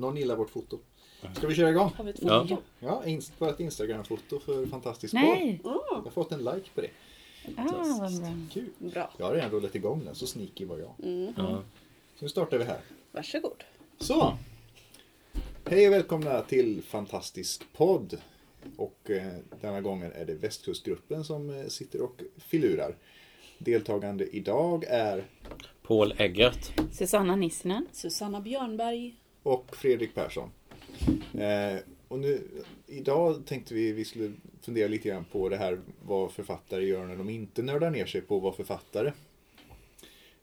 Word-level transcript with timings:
Någon 0.00 0.16
gillar 0.16 0.36
vårt 0.36 0.50
foto. 0.50 0.78
Ska 1.36 1.46
vi 1.46 1.54
köra 1.54 1.70
igång? 1.70 1.90
Har 1.96 2.04
vi 2.04 2.10
ett 2.10 2.22
Ja. 2.22 2.42
foto? 2.48 2.62
Ja, 2.78 3.02
inst- 3.06 3.32
vårt 3.38 3.60
Instagram-foto 3.60 4.40
för 4.40 4.66
Fantastisk 4.66 5.14
Nej! 5.14 5.60
podd. 5.62 5.78
Jag 5.90 5.96
har 6.02 6.10
fått 6.10 6.32
en 6.32 6.38
like 6.44 6.70
på 6.74 6.80
det. 6.80 6.90
Ah, 7.56 7.96
vad 8.00 8.20
bra. 8.20 8.28
Kul. 8.52 8.68
Bra. 8.78 9.10
Jag 9.18 9.26
har 9.26 9.34
redan 9.34 9.50
rullat 9.50 9.74
igång 9.74 10.04
den, 10.04 10.14
så 10.14 10.26
sneaky 10.26 10.64
var 10.64 10.78
jag. 10.78 10.94
Ja. 11.36 11.62
Så 12.16 12.24
nu 12.24 12.28
startar 12.28 12.58
vi 12.58 12.64
här. 12.64 12.80
Varsågod. 13.12 13.64
Så! 13.98 14.36
Hej 15.64 15.86
och 15.88 15.92
välkomna 15.94 16.40
till 16.42 16.82
Fantastisk 16.82 17.64
podd. 17.72 18.18
Och 18.76 19.10
eh, 19.10 19.32
denna 19.60 19.80
gången 19.80 20.12
är 20.12 20.24
det 20.24 20.34
Västkustgruppen 20.34 21.24
som 21.24 21.50
eh, 21.50 21.66
sitter 21.66 22.00
och 22.02 22.22
filurar. 22.38 22.96
Deltagande 23.58 24.36
idag 24.36 24.84
är 24.88 25.24
Paul 25.82 26.14
Eggert. 26.18 26.72
Susanna 26.92 27.36
Nissinen. 27.36 27.86
Susanna 27.92 28.40
Björnberg 28.40 29.14
och 29.42 29.76
Fredrik 29.76 30.14
Persson. 30.14 30.50
Eh, 31.34 31.78
och 32.08 32.18
nu, 32.18 32.42
idag 32.86 33.46
tänkte 33.46 33.74
vi 33.74 33.92
vi 33.92 34.04
skulle 34.04 34.32
fundera 34.62 34.88
lite 34.88 35.08
grann 35.08 35.24
på 35.24 35.48
det 35.48 35.56
här 35.56 35.80
vad 36.02 36.32
författare 36.32 36.84
gör 36.84 37.06
när 37.06 37.16
de 37.16 37.30
inte 37.30 37.62
nördar 37.62 37.90
ner 37.90 38.06
sig 38.06 38.20
på 38.20 38.36
att 38.36 38.42
vara 38.42 38.52
författare. 38.52 39.12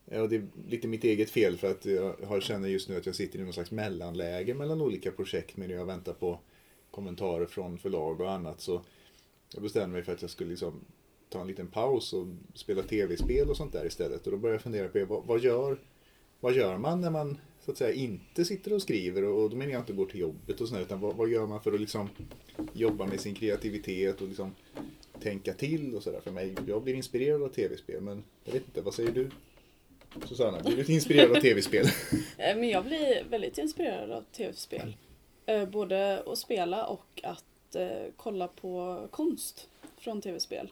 Eh, 0.08 0.22
och 0.22 0.30
det 0.30 0.36
är 0.36 0.48
lite 0.68 0.88
mitt 0.88 1.04
eget 1.04 1.30
fel 1.30 1.58
för 1.58 1.72
att 1.72 1.86
jag 1.86 2.16
har, 2.28 2.40
känner 2.40 2.70
just 2.70 2.90
nu 2.90 2.98
att 2.98 3.06
jag 3.06 3.16
sitter 3.16 3.40
i 3.40 3.44
någon 3.44 3.54
slags 3.54 3.72
mellanläge 3.72 4.54
mellan 4.54 4.82
olika 4.82 5.12
projekt 5.12 5.58
medan 5.58 5.78
jag 5.78 5.86
väntar 5.86 6.14
på 6.14 6.40
kommentarer 6.92 7.46
från 7.46 7.78
förlag 7.78 8.22
och 8.22 8.32
annat. 8.32 8.62
Så 8.62 8.82
jag 9.54 9.64
bestämde 9.64 9.94
mig 9.94 10.04
för 10.04 10.14
att 10.14 10.22
jag 10.22 10.32
skulle 10.32 10.50
liksom 10.50 10.86
ta 11.30 11.42
en 11.42 11.48
liten 11.48 11.68
paus 11.68 12.14
och 12.14 12.28
spela 12.54 12.84
tv-spel 12.84 13.50
och 13.50 13.58
sånt 13.58 13.74
där 13.74 13.86
istället. 13.86 14.26
Och 14.26 14.32
då 14.32 14.38
började 14.38 14.56
jag 14.56 14.62
fundera 14.62 14.88
på 14.88 15.06
vad, 15.06 15.26
vad 15.26 15.40
gör 15.40 15.78
vad 16.40 16.54
gör 16.54 16.78
man 16.78 17.02
när 17.02 17.10
man 17.10 17.38
så 17.66 17.72
att 17.72 17.78
säga 17.78 17.94
inte 17.94 18.46
sitter 18.46 18.74
och 18.74 18.82
skriver 18.82 19.24
och, 19.24 19.44
och 19.44 19.50
då 19.50 19.56
menar 19.56 19.72
jag 19.72 19.82
inte 19.82 19.94
går 19.94 20.06
till 20.06 20.20
jobbet 20.20 20.62
och 20.62 20.68
sådär 20.68 20.82
utan 20.82 21.00
vad, 21.00 21.16
vad 21.16 21.30
gör 21.30 21.48
man 21.48 21.62
för 21.62 21.74
att 21.74 21.80
liksom 21.80 22.10
jobba 22.74 23.06
med 23.06 23.20
sin 23.20 23.36
kreativitet 23.36 24.22
och 24.22 24.28
liksom 24.28 24.56
tänka 25.22 25.54
till 25.54 25.96
och 25.96 26.04
sådär 26.04 26.20
för 26.24 26.32
mig. 26.32 26.56
Jag 26.68 26.84
blir 26.84 26.94
inspirerad 26.94 27.44
av 27.44 27.50
tv-spel 27.50 28.02
men 28.02 28.24
jag 28.44 28.54
vet 28.54 28.66
inte, 28.66 28.82
vad 28.82 28.94
säger 28.94 29.12
du? 29.12 29.30
Susanna, 30.26 30.60
blir 30.60 30.84
du 30.84 30.94
inspirerad 30.94 31.38
av 31.38 31.42
tv-spel? 31.42 31.86
Eh, 32.38 32.56
men 32.58 32.70
jag 32.70 32.86
blir 32.86 33.24
väldigt 33.30 33.58
inspirerad 33.58 34.12
av 34.12 34.22
tv-spel. 34.22 34.98
Eh, 35.46 35.70
både 35.70 36.24
att 36.26 36.38
spela 36.38 36.88
och 36.88 37.22
att 37.24 37.76
eh, 37.76 38.12
kolla 38.16 38.48
på 38.48 39.08
konst 39.12 39.70
från 39.98 40.22
tv-spel. 40.22 40.72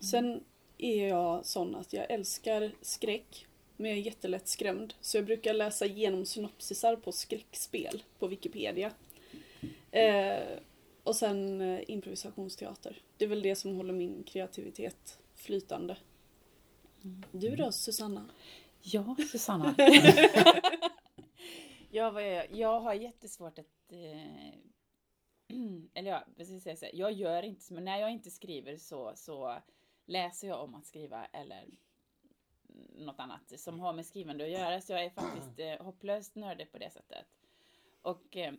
Sen 0.00 0.44
är 0.78 1.08
jag 1.08 1.46
sån 1.46 1.74
att 1.74 1.92
jag 1.92 2.10
älskar 2.10 2.72
skräck, 2.80 3.46
men 3.76 3.90
jag 3.90 3.98
är 3.98 4.02
jättelätt 4.02 4.48
skrämd. 4.48 4.94
Så 5.00 5.16
jag 5.16 5.24
brukar 5.24 5.54
läsa 5.54 5.86
igenom 5.86 6.26
synopsisar 6.26 6.96
på 6.96 7.12
skräckspel 7.12 8.02
på 8.18 8.26
Wikipedia. 8.26 8.92
Eh, 9.90 10.58
och 11.02 11.16
sen 11.16 11.60
eh, 11.60 11.80
improvisationsteater. 11.90 13.02
Det 13.16 13.24
är 13.24 13.28
väl 13.28 13.42
det 13.42 13.56
som 13.56 13.76
håller 13.76 13.92
min 13.92 14.24
kreativitet 14.24 15.18
flytande. 15.34 15.96
Du 17.32 17.56
då, 17.56 17.72
Susanna? 17.72 18.28
Ja, 18.82 19.16
Susanna. 19.32 19.74
jag, 21.90 22.12
var- 22.12 22.54
jag 22.56 22.80
har 22.80 22.94
jättesvårt 22.94 23.58
att... 23.58 23.92
Eh, 23.92 24.54
eller 25.94 26.10
ja, 26.10 26.24
vad 26.36 26.46
ska 26.46 26.54
jag 26.54 26.62
säga 26.62 26.76
så 26.76 26.84
här, 26.84 26.94
jag 26.94 27.12
gör 27.12 27.42
inte 27.42 27.72
men 27.74 27.84
när 27.84 27.98
jag 28.00 28.10
inte 28.10 28.30
skriver 28.30 28.76
så, 28.76 29.12
så 29.16 29.56
läser 30.06 30.48
jag 30.48 30.62
om 30.62 30.74
att 30.74 30.86
skriva 30.86 31.24
eller 31.26 31.64
något 32.94 33.20
annat 33.20 33.60
som 33.60 33.80
har 33.80 33.92
med 33.92 34.06
skrivande 34.06 34.44
att 34.44 34.50
göra. 34.50 34.80
Så 34.80 34.92
jag 34.92 35.04
är 35.04 35.10
faktiskt 35.10 35.58
eh, 35.58 35.84
hopplöst 35.86 36.34
nördig 36.34 36.72
på 36.72 36.78
det 36.78 36.90
sättet. 36.90 37.26
Och 38.02 38.36
eh, 38.36 38.54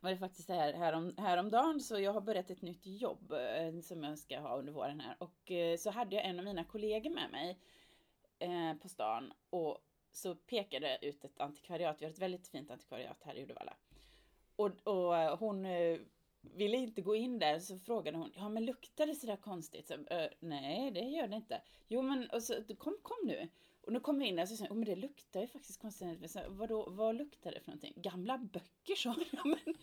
var 0.00 0.10
det 0.10 0.16
faktiskt 0.16 0.48
här 0.48 0.72
härom, 0.72 1.14
häromdagen 1.18 1.80
så 1.80 2.00
jag 2.00 2.12
har 2.12 2.20
börjat 2.20 2.50
ett 2.50 2.62
nytt 2.62 2.86
jobb 2.86 3.32
eh, 3.32 3.80
som 3.80 4.04
jag 4.04 4.18
ska 4.18 4.40
ha 4.40 4.56
under 4.56 4.72
våren 4.72 5.00
här. 5.00 5.16
Och 5.18 5.50
eh, 5.50 5.76
så 5.76 5.90
hade 5.90 6.16
jag 6.16 6.24
en 6.24 6.38
av 6.38 6.44
mina 6.44 6.64
kollegor 6.64 7.10
med 7.10 7.30
mig 7.30 7.58
eh, 8.38 8.74
på 8.74 8.88
stan 8.88 9.32
och 9.50 9.78
så 10.12 10.34
pekade 10.34 10.90
jag 10.90 11.04
ut 11.04 11.24
ett 11.24 11.40
antikvariat. 11.40 11.96
Vi 12.00 12.04
har 12.04 12.12
ett 12.12 12.18
väldigt 12.18 12.48
fint 12.48 12.70
antikvariat 12.70 13.22
här 13.24 13.34
i 13.34 13.42
Uddevalla. 13.42 13.76
Och, 14.56 14.86
och 14.86 15.16
eh, 15.16 15.38
hon 15.38 15.66
eh, 15.66 15.98
ville 16.54 16.76
inte 16.76 17.02
gå 17.02 17.16
in 17.16 17.38
där 17.38 17.58
så 17.58 17.78
frågade 17.78 18.18
hon, 18.18 18.32
ja 18.36 18.48
men 18.48 18.64
luktar 18.64 19.06
det 19.06 19.14
sådär 19.14 19.36
konstigt? 19.36 19.88
Så, 19.88 19.94
"Eh, 19.94 20.28
nej 20.40 20.90
det 20.90 21.00
gör 21.00 21.28
det 21.28 21.36
inte. 21.36 21.62
Jo 21.88 22.02
men 22.02 22.30
och 22.30 22.42
så, 22.42 22.54
kom, 22.78 22.96
kom 23.02 23.16
nu. 23.26 23.48
Och 23.80 23.92
nu 23.92 24.00
kom 24.00 24.18
vi 24.18 24.26
in 24.26 24.36
där 24.36 24.42
och 24.42 24.48
så 24.48 24.56
sa 24.56 24.64
"Oh, 24.64 24.74
men 24.74 24.84
det 24.84 24.96
luktar 24.96 25.40
ju 25.40 25.46
faktiskt 25.46 25.80
konstigt. 25.80 26.30
Så, 26.30 26.40
Vadå, 26.48 26.90
vad 26.90 27.16
luktar 27.16 27.52
det 27.52 27.60
för 27.60 27.68
någonting? 27.68 27.92
Gamla 27.96 28.38
böcker 28.38 28.94
sa 28.94 29.14
hon. 29.42 29.56
Men, 29.64 29.74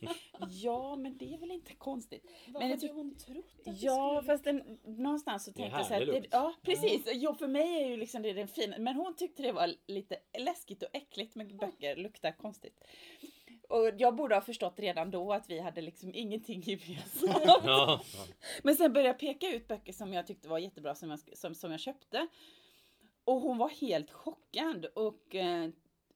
ja 0.50 0.96
men 0.96 1.18
det 1.18 1.34
är 1.34 1.38
väl 1.38 1.52
inte 1.52 1.74
konstigt. 1.76 2.26
Vad 2.48 2.62
Men 2.62 2.70
jag 2.70 2.78
hade 2.78 2.88
tyck- 2.88 2.94
hon 2.96 3.16
trott 3.16 3.68
att 3.68 3.82
Ja, 3.82 4.24
fast 4.26 4.44
den, 4.44 4.80
någonstans 4.84 5.46
så 5.46 5.54
tänkte 5.54 5.78
jag 5.78 5.86
så 5.88 5.94
här, 5.94 6.06
det, 6.06 6.28
ja 6.32 6.54
precis, 6.62 7.08
ja 7.14 7.34
för 7.34 7.48
mig 7.48 7.84
är 7.84 7.88
ju 7.90 7.98
liksom 7.98 8.22
det 8.22 8.34
den 8.34 8.48
fina, 8.48 8.78
men 8.78 8.96
hon 8.96 9.16
tyckte 9.16 9.44
det 9.44 9.52
var 9.52 9.74
lite 9.88 10.18
läskigt 10.40 10.84
och 10.84 10.90
äckligt 10.94 11.36
med 11.36 11.56
böcker, 11.58 11.96
luktar 11.96 12.32
konstigt. 12.32 12.84
Och 13.72 13.92
jag 13.98 14.16
borde 14.16 14.36
ha 14.36 14.42
förstått 14.42 14.80
redan 14.80 15.12
då 15.12 15.34
att 15.34 15.50
vi 15.50 15.59
hade 15.59 15.82
liksom 15.82 16.16
ingenting 16.16 16.62
gemensamt. 16.62 17.62
Ja. 17.66 18.02
Men 18.64 18.76
sen 18.76 18.94
började 18.94 19.09
jag 19.09 19.20
peka 19.20 19.56
ut 19.56 19.68
böcker 19.68 19.94
som 19.94 20.14
jag 20.14 20.28
tyckte 20.28 20.48
var 20.48 20.59
jättebra 20.59 20.96
som 20.96 21.09
jag, 21.09 21.20
som, 21.38 21.56
som 21.56 21.72
jag 21.72 21.80
köpte. 21.80 22.28
Och 23.24 23.42
hon 23.42 23.58
var 23.58 23.70
helt 23.70 24.12
chockad 24.12 24.86
och, 24.86 25.36
eh, 25.36 25.70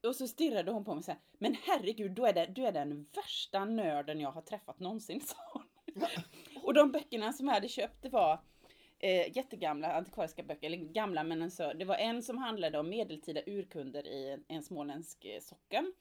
och 0.03 0.16
så 0.16 0.27
stirrade 0.27 0.71
hon 0.71 0.85
på 0.85 0.95
mig 0.95 1.03
så 1.03 1.11
här. 1.11 1.19
Men 1.38 1.55
herregud, 1.63 2.11
du 2.11 2.25
är, 2.27 2.33
den, 2.33 2.53
du 2.53 2.66
är 2.66 2.71
den 2.71 3.05
värsta 3.16 3.66
nörden 3.66 4.19
jag 4.19 4.31
har 4.31 4.41
träffat 4.41 4.79
någonsin, 4.79 5.22
sa 5.25 5.35
hon. 5.53 5.63
Och 6.63 6.73
de 6.73 6.91
böckerna 6.91 7.33
som 7.33 7.47
jag 7.47 7.53
hade 7.53 7.69
köpt, 7.69 8.01
det 8.01 8.09
var 8.09 8.39
eh, 8.99 9.37
jättegamla 9.37 9.93
antikvariska 9.93 10.43
böcker, 10.43 10.67
eller 10.67 10.77
gamla 10.77 11.23
men 11.23 11.43
alltså, 11.43 11.73
det 11.75 11.85
var 11.85 11.95
en 11.95 12.23
som 12.23 12.37
handlade 12.37 12.79
om 12.79 12.89
medeltida 12.89 13.41
urkunder 13.45 14.07
i 14.07 14.31
en, 14.31 14.43
en 14.47 14.63
småländsk 14.63 15.25
eh, 15.25 15.39
socken. 15.41 15.93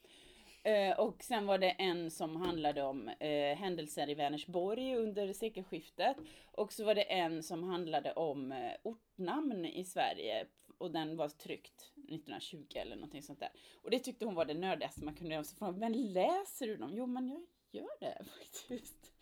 Eh, 0.64 0.98
och 0.98 1.25
sen 1.25 1.47
var 1.47 1.58
det 1.58 1.70
en 1.70 2.10
som 2.10 2.36
handlade 2.36 2.82
om 2.82 3.08
eh, 3.08 3.56
händelser 3.56 4.10
i 4.10 4.14
Vänersborg 4.14 4.97
under 4.97 5.32
sekelskiftet. 5.32 6.16
Och 6.52 6.72
så 6.72 6.84
var 6.84 6.94
det 6.94 7.02
en 7.02 7.42
som 7.42 7.62
handlade 7.62 8.12
om 8.12 8.52
eh, 8.52 8.72
ortnamn 8.82 9.64
i 9.64 9.84
Sverige. 9.84 10.47
Och 10.78 10.91
den 10.91 11.16
var 11.16 11.28
tryckt 11.28 11.92
1920 11.97 12.66
eller 12.74 12.97
någonting 12.97 13.22
sånt 13.22 13.41
där. 13.41 13.50
Och 13.82 13.91
det 13.91 13.98
tyckte 13.98 14.24
hon 14.24 14.34
var 14.34 14.44
det 14.44 14.54
nördigaste 14.54 15.04
man 15.04 15.14
kunde 15.14 15.34
göra. 15.34 15.44
Så 15.44 15.56
frågade, 15.56 15.78
men 15.78 16.12
läser 16.12 16.66
du 16.66 16.76
dem? 16.76 16.91
Jo, 16.94 17.06
men 17.06 17.28
jag 17.28 17.42
gör 17.70 18.00
det 18.00 18.24
faktiskt. 18.38 19.12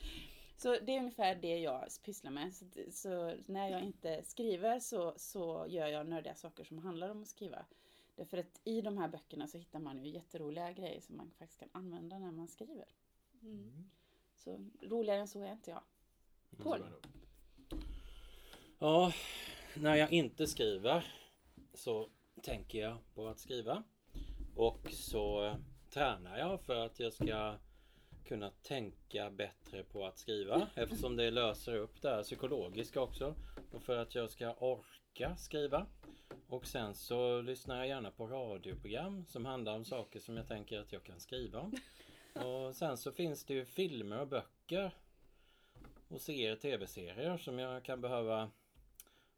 Så 0.56 0.76
det 0.78 0.92
är 0.92 0.98
ungefär 0.98 1.34
det 1.34 1.58
jag 1.58 1.84
pysslar 2.04 2.30
med. 2.30 2.54
Så, 2.54 2.64
så 2.90 3.34
när 3.46 3.70
jag 3.70 3.82
inte 3.82 4.22
skriver 4.22 4.78
så, 4.78 5.14
så 5.16 5.66
gör 5.68 5.86
jag 5.86 6.06
nördiga 6.06 6.34
saker 6.34 6.64
som 6.64 6.78
handlar 6.78 7.08
om 7.08 7.22
att 7.22 7.28
skriva. 7.28 7.66
Därför 8.16 8.38
att 8.38 8.60
i 8.64 8.80
de 8.80 8.98
här 8.98 9.08
böckerna 9.08 9.46
så 9.46 9.58
hittar 9.58 9.78
man 9.78 10.04
ju 10.04 10.10
jätteroliga 10.10 10.72
grejer 10.72 11.00
som 11.00 11.16
man 11.16 11.30
faktiskt 11.30 11.60
kan 11.60 11.68
använda 11.72 12.18
när 12.18 12.30
man 12.30 12.48
skriver. 12.48 12.88
Mm. 13.42 13.90
Så 14.36 14.70
roligare 14.82 15.20
än 15.20 15.28
så 15.28 15.42
är 15.42 15.52
inte 15.52 15.70
jag. 15.70 15.82
Paul? 16.62 16.84
ja, 18.78 19.12
när 19.76 19.94
jag 19.94 20.12
inte 20.12 20.46
skriver 20.46 21.06
så 21.74 22.08
tänker 22.42 22.78
jag 22.78 22.98
på 23.14 23.28
att 23.28 23.38
skriva. 23.38 23.82
Och 24.56 24.90
så 24.90 25.56
tränar 25.90 26.38
jag 26.38 26.60
för 26.60 26.86
att 26.86 27.00
jag 27.00 27.12
ska 27.12 27.58
kunna 28.24 28.50
tänka 28.50 29.30
bättre 29.30 29.84
på 29.84 30.06
att 30.06 30.18
skriva 30.18 30.68
eftersom 30.74 31.16
det 31.16 31.30
löser 31.30 31.76
upp 31.76 32.02
det 32.02 32.08
här 32.08 32.22
psykologiska 32.22 33.00
också. 33.00 33.34
Och 33.72 33.82
för 33.82 33.96
att 33.96 34.14
jag 34.14 34.30
ska 34.30 34.52
orka 34.52 35.36
skriva. 35.36 35.86
Och 36.52 36.66
sen 36.66 36.94
så 36.94 37.40
lyssnar 37.40 37.76
jag 37.76 37.88
gärna 37.88 38.10
på 38.10 38.26
radioprogram 38.26 39.24
som 39.28 39.44
handlar 39.44 39.74
om 39.74 39.84
saker 39.84 40.20
som 40.20 40.36
jag 40.36 40.48
tänker 40.48 40.80
att 40.80 40.92
jag 40.92 41.02
kan 41.02 41.20
skriva 41.20 41.60
om. 41.60 41.72
Och 42.32 42.76
sen 42.76 42.96
så 42.96 43.12
finns 43.12 43.44
det 43.44 43.54
ju 43.54 43.64
filmer 43.64 44.20
och 44.20 44.28
böcker 44.28 44.94
och 46.08 46.20
serier, 46.20 46.56
tv-serier 46.56 47.36
som 47.36 47.58
jag 47.58 47.82
kan 47.82 48.00
behöva 48.00 48.50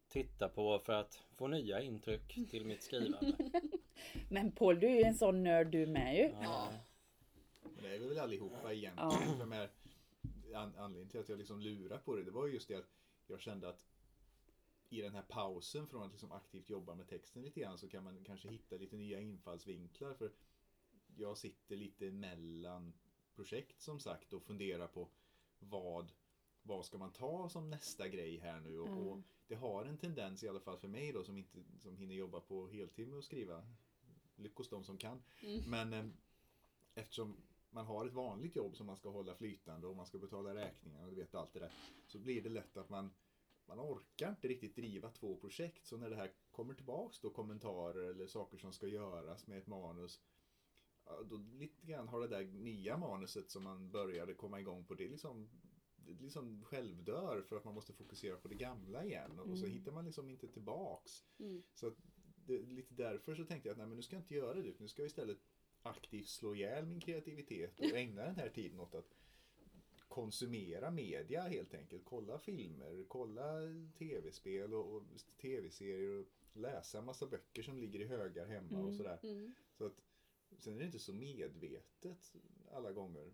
titta 0.09 0.49
på 0.49 0.79
för 0.79 0.93
att 0.93 1.23
få 1.35 1.47
nya 1.47 1.81
intryck 1.81 2.51
till 2.51 2.65
mitt 2.65 2.83
skrivande. 2.83 3.33
Men 4.31 4.53
Paul, 4.53 4.81
du 4.81 4.87
är 4.87 4.97
ju 4.97 5.03
en 5.03 5.15
sån 5.15 5.43
nörd 5.43 5.67
du 5.67 5.87
med 5.87 6.17
ju. 6.17 6.31
Ja. 6.43 6.73
Men 7.63 7.85
det 7.85 7.95
är 7.95 7.99
vi 7.99 8.09
väl 8.09 8.19
allihopa 8.19 8.73
egentligen. 8.73 9.53
An, 10.55 10.75
anledningen 10.79 11.09
till 11.09 11.21
att 11.21 11.29
jag 11.29 11.39
liksom 11.39 11.61
lurar 11.61 11.99
på 11.99 12.17
det, 12.17 12.25
det 12.25 12.31
var 12.31 12.47
ju 12.47 12.53
just 12.53 12.69
det 12.69 12.75
att 12.75 12.91
jag 13.27 13.41
kände 13.41 13.69
att 13.69 13.85
i 14.99 15.03
den 15.03 15.15
här 15.15 15.23
pausen 15.23 15.87
från 15.87 16.03
att 16.03 16.11
liksom 16.11 16.33
aktivt 16.33 16.71
jobba 16.71 16.95
med 16.95 17.09
texten 17.09 17.43
lite 17.43 17.61
grann 17.61 17.79
så 17.79 17.89
kan 17.89 18.05
man 18.05 18.25
kanske 18.25 18.49
hitta 18.49 18.77
lite 18.77 18.97
nya 18.97 19.21
infallsvinklar. 19.21 20.15
För 20.15 20.33
jag 21.17 21.39
sitter 21.39 21.77
lite 21.77 22.11
mellan 22.11 22.93
projekt 23.35 23.81
som 23.81 24.01
sagt 24.01 24.33
och 24.33 24.43
funderar 24.43 24.87
på 24.87 25.09
vad, 25.59 26.13
vad 26.63 26.87
ska 26.87 26.99
man 26.99 27.13
ta 27.13 27.49
som 27.49 27.71
nästa 27.71 28.09
grej 28.09 28.39
här 28.39 28.61
nu? 28.61 28.79
Och, 28.79 28.89
och 29.13 29.23
det 29.47 29.55
har 29.55 29.85
en 29.85 29.99
tendens 29.99 30.43
i 30.45 30.49
alla 30.49 30.61
fall 30.61 30.79
för 30.79 30.89
mig 30.89 31.13
då 31.13 31.25
som 31.25 31.37
inte 31.37 31.59
som 31.79 31.97
hinner 31.97 32.15
jobba 32.15 32.41
på 32.41 32.69
heltid 32.69 33.09
med 33.09 33.19
att 33.19 33.25
skriva. 33.25 33.67
Lyckos 34.37 34.69
de 34.69 34.85
som 34.85 34.99
kan. 34.99 35.23
Men 35.67 35.93
eh, 35.93 36.05
eftersom 36.95 37.37
man 37.71 37.87
har 37.87 38.07
ett 38.07 38.13
vanligt 38.13 38.57
jobb 38.57 38.77
som 38.77 38.87
man 38.87 38.97
ska 38.97 39.11
hålla 39.11 39.35
flytande 39.35 39.87
och 39.87 39.97
man 39.97 40.07
ska 40.07 40.19
betala 40.19 40.55
räkningar 40.55 41.05
och 41.05 41.11
du 41.11 41.17
vet 41.17 41.35
allt 41.35 41.53
det 41.53 41.61
där. 41.61 41.73
Så 42.07 42.19
blir 42.19 42.43
det 42.43 42.49
lätt 42.49 42.77
att 42.77 42.89
man, 42.89 43.11
man 43.67 43.81
orkar 43.81 44.31
inte 44.31 44.49
riktigt 44.49 44.77
driva 44.77 45.11
två 45.11 45.37
projekt. 45.37 45.87
Så 45.87 45.97
när 45.97 46.11
det 46.11 46.17
här 46.17 46.33
kommer 46.51 46.75
tillbaks 46.75 47.21
då 47.21 47.31
kommentarer 47.31 48.11
eller 48.11 48.27
saker 48.27 48.59
som 48.59 48.73
ska 48.73 48.87
göras 48.87 49.47
med 49.47 49.59
ett 49.59 49.67
manus. 49.67 50.21
Då 51.25 51.37
lite 51.37 51.87
grann 51.87 52.09
har 52.09 52.21
det 52.21 52.29
där 52.29 52.45
nya 52.45 52.97
manuset 52.97 53.51
som 53.51 53.63
man 53.63 53.91
började 53.91 54.35
komma 54.35 54.61
igång 54.61 54.85
på 54.85 54.95
det 54.95 55.09
liksom 55.09 55.49
det 56.07 56.13
liksom 56.23 56.65
självdör 56.65 57.43
för 57.43 57.57
att 57.57 57.65
man 57.65 57.75
måste 57.75 57.93
fokusera 57.93 58.37
på 58.37 58.49
det 58.49 58.55
gamla 58.55 59.05
igen 59.05 59.39
och 59.39 59.59
så 59.59 59.67
hittar 59.67 59.93
man 59.93 60.05
liksom 60.05 60.31
inte 60.31 60.49
tillbaks. 60.49 61.25
Mm. 61.39 61.63
Så 61.75 61.87
att 61.87 61.97
det, 62.47 62.63
lite 62.63 62.95
därför 62.95 63.35
så 63.35 63.45
tänkte 63.45 63.69
jag 63.69 63.73
att 63.73 63.79
nej, 63.79 63.87
men 63.87 63.97
nu 63.97 64.03
ska 64.03 64.17
jag 64.17 64.23
inte 64.23 64.35
göra 64.35 64.63
det. 64.63 64.81
Nu 64.81 64.89
ska 64.89 65.03
jag 65.03 65.07
istället 65.07 65.39
aktivt 65.83 66.29
slå 66.29 66.55
ihjäl 66.55 66.87
min 66.87 67.01
kreativitet 67.01 67.81
och 67.81 67.97
ägna 67.97 68.23
den 68.25 68.37
här 68.37 68.49
tiden 68.49 68.81
åt 68.81 68.95
att 68.95 69.15
konsumera 70.15 70.91
media 70.91 71.43
helt 71.43 71.75
enkelt. 71.75 72.05
Kolla 72.05 72.39
filmer, 72.39 73.05
kolla 73.09 73.61
tv-spel 73.99 74.75
och, 74.75 74.97
och 74.97 75.03
tv-serier 75.43 76.21
och 76.21 76.27
läsa 76.53 77.03
massa 77.03 77.27
böcker 77.27 77.63
som 77.63 77.79
ligger 77.79 78.01
i 78.01 78.05
högar 78.05 78.47
hemma 78.47 78.79
och 78.79 78.95
sådär. 78.95 79.19
Mm. 79.23 79.55
Så 79.73 79.87
att, 79.87 79.93
sen 80.59 80.75
är 80.75 80.79
det 80.79 80.85
inte 80.85 80.99
så 80.99 81.13
medvetet 81.13 82.37
alla 82.73 82.93
gånger. 82.93 83.33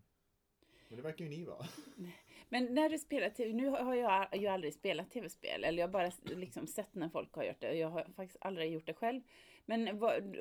Men 0.88 0.96
det 0.96 1.02
verkar 1.02 1.24
ju 1.24 1.30
ni 1.30 1.44
vara. 1.44 1.66
Men 2.48 2.74
när 2.74 2.88
du 2.88 2.98
spelar 2.98 3.30
tv, 3.30 3.52
nu 3.52 3.66
har 3.68 3.94
jag 3.94 4.36
ju 4.36 4.46
aldrig 4.46 4.74
spelat 4.74 5.10
tv-spel, 5.10 5.64
eller 5.64 5.78
jag 5.78 5.88
har 5.88 5.92
bara 5.92 6.12
liksom 6.24 6.66
sett 6.66 6.94
när 6.94 7.08
folk 7.08 7.32
har 7.32 7.44
gjort 7.44 7.60
det. 7.60 7.74
Jag 7.74 7.88
har 7.88 8.04
faktiskt 8.16 8.38
aldrig 8.40 8.72
gjort 8.72 8.86
det 8.86 8.94
själv. 8.94 9.22
Men, 9.66 9.84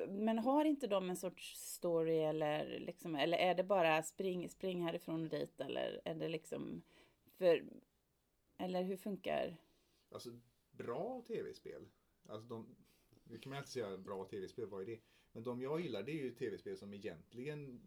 men 0.08 0.38
har 0.38 0.64
inte 0.64 0.86
de 0.86 1.10
en 1.10 1.16
sorts 1.16 1.56
story 1.56 2.18
eller 2.18 2.78
liksom, 2.78 3.14
eller 3.16 3.38
är 3.38 3.54
det 3.54 3.64
bara 3.64 4.02
spring, 4.02 4.48
spring 4.48 4.82
härifrån 4.82 5.22
och 5.22 5.28
dit 5.28 5.60
eller 5.60 6.00
är 6.04 6.14
det 6.14 6.28
liksom, 6.28 6.82
för, 7.36 7.64
eller 8.58 8.82
hur 8.82 8.96
funkar? 8.96 9.56
Alltså 10.10 10.40
bra 10.70 11.22
tv-spel. 11.26 11.88
Alltså 12.28 12.48
de, 12.48 12.76
nu 13.24 13.38
kan 13.38 13.50
man 13.50 13.58
alltid 13.58 13.72
säga 13.72 13.96
bra 13.96 14.24
tv-spel, 14.24 14.66
vad 14.66 14.82
är 14.82 14.86
det? 14.86 15.00
Men 15.32 15.42
de 15.42 15.62
jag 15.62 15.80
gillar 15.80 16.02
det 16.02 16.12
är 16.12 16.24
ju 16.24 16.34
tv-spel 16.34 16.76
som 16.76 16.94
egentligen 16.94 17.80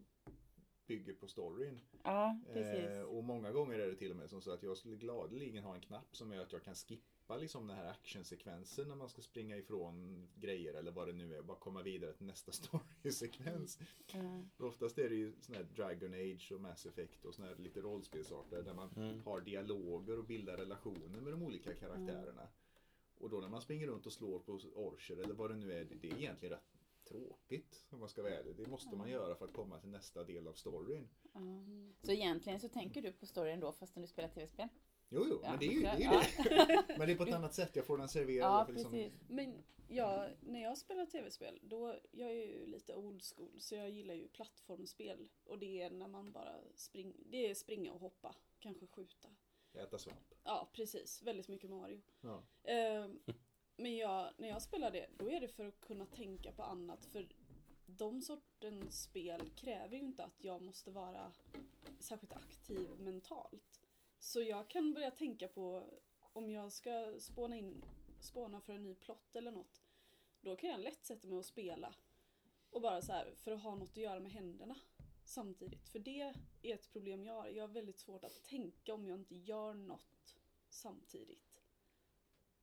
bygger 0.86 1.14
på 1.14 1.28
storyn. 1.28 1.80
Ja, 2.02 2.40
precis. 2.52 2.90
Eh, 2.90 3.02
och 3.02 3.24
många 3.24 3.52
gånger 3.52 3.78
är 3.78 3.86
det 3.88 3.96
till 3.96 4.10
och 4.10 4.16
med 4.16 4.30
som 4.30 4.42
så 4.42 4.50
att 4.50 4.62
jag 4.62 4.76
skulle 4.76 4.96
gladeligen 4.96 5.64
ha 5.64 5.74
en 5.74 5.80
knapp 5.80 6.16
som 6.16 6.32
gör 6.32 6.42
att 6.42 6.52
jag 6.52 6.62
kan 6.62 6.74
skippa 6.74 7.36
liksom 7.36 7.66
den 7.66 7.76
här 7.76 7.90
actionsekvensen 7.90 8.88
när 8.88 8.96
man 8.96 9.08
ska 9.08 9.22
springa 9.22 9.56
ifrån 9.56 10.26
grejer 10.34 10.74
eller 10.74 10.92
vad 10.92 11.08
det 11.08 11.12
nu 11.12 11.34
är. 11.36 11.42
Bara 11.42 11.56
komma 11.56 11.82
vidare 11.82 12.12
till 12.12 12.26
nästa 12.26 12.52
storysekvens. 13.02 13.78
Ja. 14.06 14.42
För 14.56 14.64
Oftast 14.64 14.98
är 14.98 15.08
det 15.08 15.16
ju 15.16 15.32
sån 15.40 15.54
här 15.54 15.66
Dragon 15.76 16.14
Age 16.14 16.52
och 16.54 16.60
Mass 16.60 16.86
Effect 16.86 17.24
och 17.24 17.34
sån 17.34 17.44
här 17.44 17.56
lite 17.56 17.80
rollspelsarter 17.80 18.62
där 18.62 18.74
man 18.74 19.22
har 19.24 19.40
dialoger 19.40 20.18
och 20.18 20.24
bildar 20.24 20.56
relationer 20.56 21.20
med 21.20 21.32
de 21.32 21.42
olika 21.42 21.74
karaktärerna. 21.74 22.48
Och 23.18 23.30
då 23.30 23.40
när 23.40 23.48
man 23.48 23.60
springer 23.60 23.86
runt 23.86 24.06
och 24.06 24.12
slår 24.12 24.38
på 24.38 24.52
orcher 24.74 25.16
eller 25.16 25.34
vad 25.34 25.50
det 25.50 25.56
nu 25.56 25.72
är, 25.72 25.84
det, 25.84 25.94
det 25.94 26.10
är 26.10 26.14
egentligen 26.14 26.54
rätt 26.54 26.73
tråkigt 27.04 27.86
om 27.90 28.00
man 28.00 28.08
ska 28.08 28.22
vara 28.22 28.34
ärlig. 28.34 28.56
Det 28.56 28.66
måste 28.66 28.96
man 28.96 29.10
göra 29.10 29.34
för 29.34 29.44
att 29.44 29.52
komma 29.52 29.80
till 29.80 29.90
nästa 29.90 30.24
del 30.24 30.48
av 30.48 30.52
storyn. 30.52 31.08
Så 32.02 32.12
egentligen 32.12 32.60
så 32.60 32.68
tänker 32.68 33.02
du 33.02 33.12
på 33.12 33.26
storyn 33.26 33.60
då 33.60 33.72
fastän 33.72 34.02
du 34.02 34.08
spelar 34.08 34.28
tv-spel? 34.28 34.68
Jo, 35.08 35.26
jo, 35.28 35.40
Ja, 35.42 35.50
men 35.50 35.58
det 35.58 35.66
är 35.66 35.72
ju 35.72 35.80
det. 35.80 35.88
Är 35.88 36.00
ja. 36.00 36.22
det. 36.44 36.84
men 36.98 37.06
det 37.06 37.12
är 37.12 37.16
på 37.16 37.22
ett 37.22 37.34
annat 37.34 37.54
sätt. 37.54 37.76
Jag 37.76 37.86
får 37.86 37.98
den 37.98 38.08
serverad. 38.08 38.50
Ja, 38.50 38.66
liksom. 38.68 39.10
Men 39.28 39.64
ja, 39.88 40.28
när 40.40 40.62
jag 40.62 40.78
spelar 40.78 41.06
tv-spel, 41.06 41.58
då, 41.62 42.00
jag 42.10 42.30
är 42.30 42.46
ju 42.46 42.66
lite 42.66 42.94
old 42.94 43.22
school, 43.22 43.60
så 43.60 43.74
jag 43.74 43.90
gillar 43.90 44.14
ju 44.14 44.28
plattformsspel. 44.28 45.28
Och 45.44 45.58
det 45.58 45.82
är 45.82 45.90
när 45.90 46.08
man 46.08 46.32
bara 46.32 46.54
spring, 46.74 47.14
det 47.26 47.50
är 47.50 47.54
springa 47.54 47.92
och 47.92 48.00
hoppa, 48.00 48.34
kanske 48.58 48.86
skjuta. 48.86 49.28
Äta 49.74 49.98
svamp. 49.98 50.34
Ja, 50.44 50.70
precis. 50.72 51.22
Väldigt 51.22 51.48
mycket 51.48 51.70
Mario. 51.70 52.02
Ja. 52.20 52.42
Ehm, 52.62 53.20
men 53.76 53.96
jag, 53.96 54.32
när 54.36 54.48
jag 54.48 54.62
spelar 54.62 54.90
det, 54.90 55.06
då 55.18 55.30
är 55.30 55.40
det 55.40 55.48
för 55.48 55.64
att 55.64 55.80
kunna 55.80 56.06
tänka 56.06 56.52
på 56.52 56.62
annat. 56.62 57.04
För 57.06 57.28
de 57.86 58.22
sortens 58.22 59.02
spel 59.02 59.50
kräver 59.56 59.96
ju 59.96 60.02
inte 60.02 60.24
att 60.24 60.44
jag 60.44 60.62
måste 60.62 60.90
vara 60.90 61.32
särskilt 61.98 62.32
aktiv 62.32 62.90
mentalt. 62.98 63.80
Så 64.18 64.42
jag 64.42 64.68
kan 64.68 64.92
börja 64.92 65.10
tänka 65.10 65.48
på 65.48 65.84
om 66.32 66.50
jag 66.50 66.72
ska 66.72 67.14
spåna 67.18 67.56
in, 67.56 67.84
spåna 68.20 68.60
för 68.60 68.72
en 68.72 68.82
ny 68.82 68.94
plott 68.94 69.36
eller 69.36 69.50
något. 69.50 69.82
Då 70.40 70.56
kan 70.56 70.70
jag 70.70 70.80
lätt 70.80 71.04
sätta 71.04 71.28
mig 71.28 71.38
och 71.38 71.44
spela. 71.44 71.94
Och 72.70 72.80
bara 72.80 73.02
så 73.02 73.12
här, 73.12 73.34
för 73.36 73.52
att 73.52 73.62
ha 73.62 73.74
något 73.74 73.90
att 73.90 73.96
göra 73.96 74.20
med 74.20 74.32
händerna 74.32 74.76
samtidigt. 75.24 75.88
För 75.88 75.98
det 75.98 76.20
är 76.62 76.74
ett 76.74 76.92
problem 76.92 77.24
jag 77.24 77.34
har. 77.34 77.48
Jag 77.48 77.62
har 77.62 77.74
väldigt 77.74 77.98
svårt 77.98 78.24
att 78.24 78.44
tänka 78.44 78.94
om 78.94 79.06
jag 79.06 79.18
inte 79.18 79.34
gör 79.34 79.74
något 79.74 80.36
samtidigt. 80.68 81.53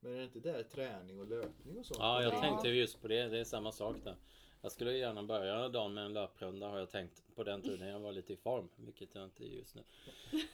Men 0.04 0.14
är 0.14 0.18
det 0.18 0.24
inte 0.24 0.40
där 0.40 0.64
träning 0.64 1.20
och 1.20 1.28
löpning 1.28 1.80
och 1.80 1.86
sånt? 1.86 2.00
Ja, 2.00 2.24
jag 2.24 2.34
Ja. 2.34 2.42
tänkte 2.42 2.68
just 2.70 3.02
på 3.02 3.08
det. 3.08 3.28
Det 3.28 3.40
är 3.40 3.44
samma 3.44 3.72
sak 3.72 3.96
där. 4.04 4.16
Jag 4.64 4.72
skulle 4.72 4.98
gärna 4.98 5.24
börja 5.24 5.70
dagen 5.70 5.94
med 5.94 6.06
en 6.06 6.14
löprunda 6.14 6.68
har 6.68 6.80
jag 6.80 6.90
tänkt 6.90 7.24
på 7.36 7.44
den 7.44 7.62
tiden 7.62 7.88
jag 7.88 8.00
var 8.00 8.12
lite 8.12 8.34
i 8.34 8.38
form, 8.38 8.70
vilket 8.76 9.16
jag 9.16 9.24
inte 9.24 9.44
är 9.44 9.48
just 9.48 9.76
nu. 9.76 9.82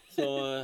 Så, 0.09 0.63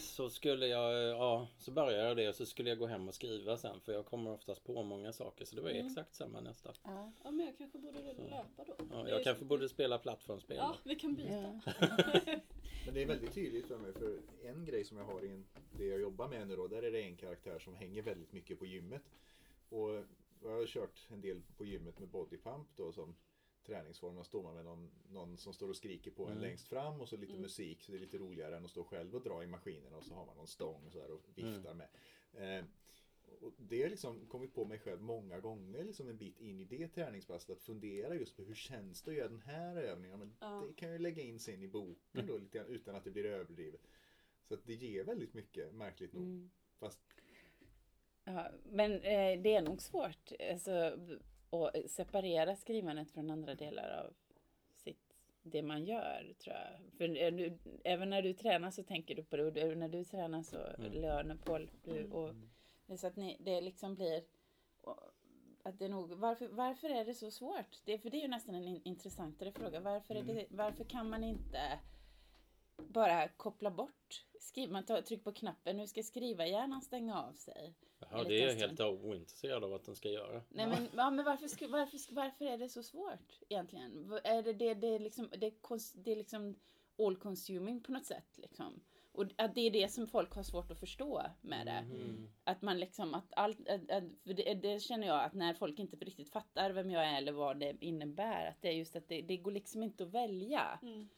så 0.00 0.30
skulle 0.30 0.66
jag, 0.66 0.94
ja, 1.16 1.46
så 1.58 1.70
började 1.70 2.08
jag 2.08 2.16
det 2.16 2.28
och 2.28 2.34
så 2.34 2.46
skulle 2.46 2.68
jag 2.68 2.78
gå 2.78 2.86
hem 2.86 3.08
och 3.08 3.14
skriva 3.14 3.56
sen 3.56 3.80
för 3.80 3.92
jag 3.92 4.06
kommer 4.06 4.30
oftast 4.30 4.64
på 4.64 4.82
många 4.82 5.12
saker 5.12 5.44
så 5.44 5.56
det 5.56 5.62
var 5.62 5.70
ju 5.70 5.86
exakt 5.86 6.14
samma 6.14 6.40
nästan. 6.40 6.72
Ja. 6.84 7.12
Ja 7.24 7.30
men 7.30 7.46
jag 7.46 7.58
kanske 7.58 7.78
borde 7.78 8.00
löpa 8.02 8.64
då. 8.66 8.74
Ja, 8.92 9.08
jag 9.08 9.24
kanske 9.24 9.44
borde 9.44 9.68
spela 9.68 9.98
plattformsspel. 9.98 10.56
Ja, 10.56 10.76
vi 10.84 10.94
kan 10.94 11.14
byta. 11.14 11.60
Men 12.84 12.94
det 12.94 13.02
är 13.02 13.06
väldigt 13.06 13.34
tydligt 13.34 13.66
för 13.66 13.78
mig 13.78 13.92
för 13.92 14.18
en 14.42 14.64
grej 14.64 14.84
som 14.84 14.98
jag 14.98 15.04
har 15.04 15.24
i 15.24 15.42
det 15.78 15.86
jag 15.86 16.00
jobbar 16.00 16.28
med 16.28 16.48
nu 16.48 16.56
då, 16.56 16.68
där 16.68 16.82
är 16.82 16.90
det 16.90 17.02
en 17.02 17.16
karaktär 17.16 17.58
som 17.58 17.74
hänger 17.74 18.02
väldigt 18.02 18.32
mycket 18.32 18.58
på 18.58 18.66
gymmet. 18.66 19.02
Och 19.68 20.04
jag 20.42 20.50
har 20.50 20.66
kört 20.66 21.06
en 21.10 21.20
del 21.20 21.42
på 21.56 21.64
gymmet 21.64 21.98
med 21.98 22.08
bodypump 22.08 22.68
då 22.76 22.92
som 22.92 23.14
träningsform. 23.66 24.16
Då 24.16 24.24
står 24.24 24.42
man 24.42 24.54
med 24.54 24.64
någon, 24.64 24.90
någon 25.08 25.36
som 25.36 25.52
står 25.52 25.68
och 25.68 25.76
skriker 25.76 26.10
på 26.10 26.26
en 26.26 26.40
längst 26.40 26.68
fram 26.68 27.00
och 27.00 27.08
så 27.08 27.16
lite 27.16 27.38
musik 27.38 27.82
så 27.82 27.92
det 27.92 27.98
är 27.98 28.00
lite 28.00 28.18
roligare 28.18 28.56
än 28.56 28.64
att 28.64 28.70
stå 28.70 28.84
själv 28.84 29.14
och 29.14 29.22
dra 29.22 29.42
i 29.42 29.46
maskinen 29.46 29.94
och 29.94 30.04
så 30.04 30.14
har 30.14 30.26
man 30.26 30.36
någon 30.36 30.46
stång 30.46 30.86
och, 30.86 30.92
så 30.92 30.98
och 30.98 31.22
viftar 31.34 31.74
med. 31.74 31.88
Eh, 32.32 32.64
och 33.42 33.52
det 33.56 33.82
har 33.82 33.90
liksom 33.90 34.26
kommit 34.26 34.54
på 34.54 34.64
mig 34.64 34.78
själv 34.78 35.02
många 35.02 35.40
gånger 35.40 35.84
liksom 35.84 36.08
en 36.08 36.16
bit 36.16 36.40
in 36.40 36.60
i 36.60 36.64
det 36.64 36.88
träningspasset 36.88 37.50
att 37.50 37.62
fundera 37.62 38.14
just 38.14 38.36
på 38.36 38.42
hur 38.42 38.54
känns 38.54 39.02
det 39.02 39.10
att 39.10 39.16
göra 39.16 39.28
den 39.28 39.40
här 39.40 39.76
övningen? 39.76 40.18
Men 40.18 40.34
Ja. 40.40 40.64
Det 40.68 40.74
kan 40.74 40.92
jag 40.92 41.00
lägga 41.00 41.22
in 41.22 41.38
sen 41.38 41.62
i 41.62 41.68
boken 41.68 42.26
då 42.26 42.38
lite 42.38 42.58
grann, 42.58 42.66
utan 42.66 42.94
att 42.94 43.04
det 43.04 43.10
blir 43.10 43.24
överdrivet. 43.24 43.80
Så 44.48 44.54
att 44.54 44.64
det 44.66 44.74
ger 44.74 45.04
väldigt 45.04 45.34
mycket, 45.34 45.74
märkligt 45.74 46.12
nog. 46.12 46.48
Fast 46.78 47.00
Ja, 48.24 48.50
men 48.64 48.92
eh, 48.92 49.40
det 49.40 49.54
är 49.54 49.62
nog 49.62 49.82
svårt 49.82 50.32
alltså, 50.50 50.98
att 51.50 51.90
separera 51.90 52.56
skrivandet 52.56 53.10
från 53.10 53.30
andra 53.30 53.54
delar 53.54 54.04
av 54.06 54.12
sitt, 54.76 55.14
det 55.42 55.62
man 55.62 55.84
gör, 55.84 56.34
tror 56.38 56.56
jag. 56.56 56.92
För 56.98 57.30
du, 57.30 57.58
även 57.84 58.10
när 58.10 58.22
du 58.22 58.32
tränar 58.32 58.70
så 58.70 58.82
tänker 58.82 59.14
du 59.14 59.24
på 59.24 59.36
det 59.36 59.64
och 59.64 59.76
när 59.76 59.88
du 59.88 60.04
tränar 60.04 60.42
så, 60.42 60.58
Leon 60.78 61.30
och 61.30 61.44
Paul, 61.44 61.70
du, 61.84 62.04
och, 62.04 62.34
så 62.96 63.06
att 63.06 63.16
ni, 63.16 63.36
det 63.40 63.60
liksom 63.60 63.94
blir 63.94 64.22
att 65.62 65.78
det 65.78 65.88
nog, 65.88 66.10
varför, 66.12 66.48
varför 66.48 66.90
är 66.90 67.04
det 67.04 67.14
så 67.14 67.30
svårt? 67.30 67.80
Det, 67.84 67.98
för 67.98 68.10
det 68.10 68.16
är 68.16 68.22
ju 68.22 68.28
nästan 68.28 68.54
en 68.54 68.64
in, 68.64 68.82
intressantare 68.84 69.52
fråga. 69.52 69.80
Varför, 69.80 70.14
är 70.14 70.22
det, 70.22 70.46
varför 70.50 70.84
kan 70.84 71.10
man 71.10 71.24
inte 71.24 71.78
bara 72.76 73.28
koppla 73.28 73.70
bort? 73.70 74.24
Skriv, 74.40 74.70
man 74.70 74.84
tar, 74.84 75.02
trycker 75.02 75.24
på 75.24 75.32
knappen, 75.32 75.76
nu 75.76 75.86
ska 75.86 76.02
skrivarhjärnan 76.02 76.82
stänga 76.82 77.22
av 77.22 77.32
sig. 77.32 77.74
Ja, 77.98 78.20
En 78.20 78.28
det 78.28 78.42
är 78.42 78.46
jag 78.46 78.54
helt 78.54 78.80
ointresserad 78.80 79.64
av 79.64 79.74
att 79.74 79.84
den 79.84 79.96
ska 79.96 80.08
göra. 80.08 80.42
Nej 80.48 80.66
men, 80.66 80.88
ja, 80.96 81.10
men 81.10 81.24
varför, 81.24 81.68
varför, 81.68 82.14
varför 82.14 82.44
är 82.44 82.58
det 82.58 82.68
så 82.68 82.82
svårt 82.82 83.40
egentligen? 83.48 84.20
Är 84.24 84.42
det 84.42 84.52
det, 84.52 84.74
det, 84.74 84.98
liksom, 84.98 85.28
det, 85.38 85.54
det 85.94 86.12
är 86.12 86.16
liksom 86.16 86.58
all 86.98 87.16
consuming 87.16 87.82
på 87.82 87.92
något 87.92 88.06
sätt 88.06 88.38
liksom? 88.38 88.80
Och 89.12 89.26
att 89.38 89.54
det 89.54 89.60
är 89.60 89.70
det 89.70 89.92
som 89.92 90.06
folk 90.06 90.34
har 90.34 90.42
svårt 90.42 90.70
att 90.70 90.80
förstå 90.80 91.22
med 91.40 91.66
det. 91.66 91.70
Mm. 91.94 92.28
Att 92.44 92.62
man 92.62 92.80
liksom, 92.80 93.14
att 93.14 93.32
allt, 93.36 93.58
det, 94.24 94.54
det 94.54 94.82
känner 94.82 95.06
jag 95.06 95.24
att 95.24 95.34
när 95.34 95.54
folk 95.54 95.78
inte 95.78 95.96
riktigt 95.96 96.32
fattar 96.32 96.70
vem 96.70 96.90
jag 96.90 97.04
är 97.04 97.16
eller 97.16 97.32
vad 97.32 97.60
det 97.60 97.76
innebär, 97.80 98.46
att 98.46 98.62
det 98.62 98.68
är 98.68 98.72
just 98.72 98.96
att 98.96 99.08
det, 99.08 99.22
det 99.22 99.36
går 99.36 99.52
liksom 99.52 99.82
inte 99.82 100.04
att 100.04 100.14
välja. 100.14 100.78
Mm. 100.82 101.08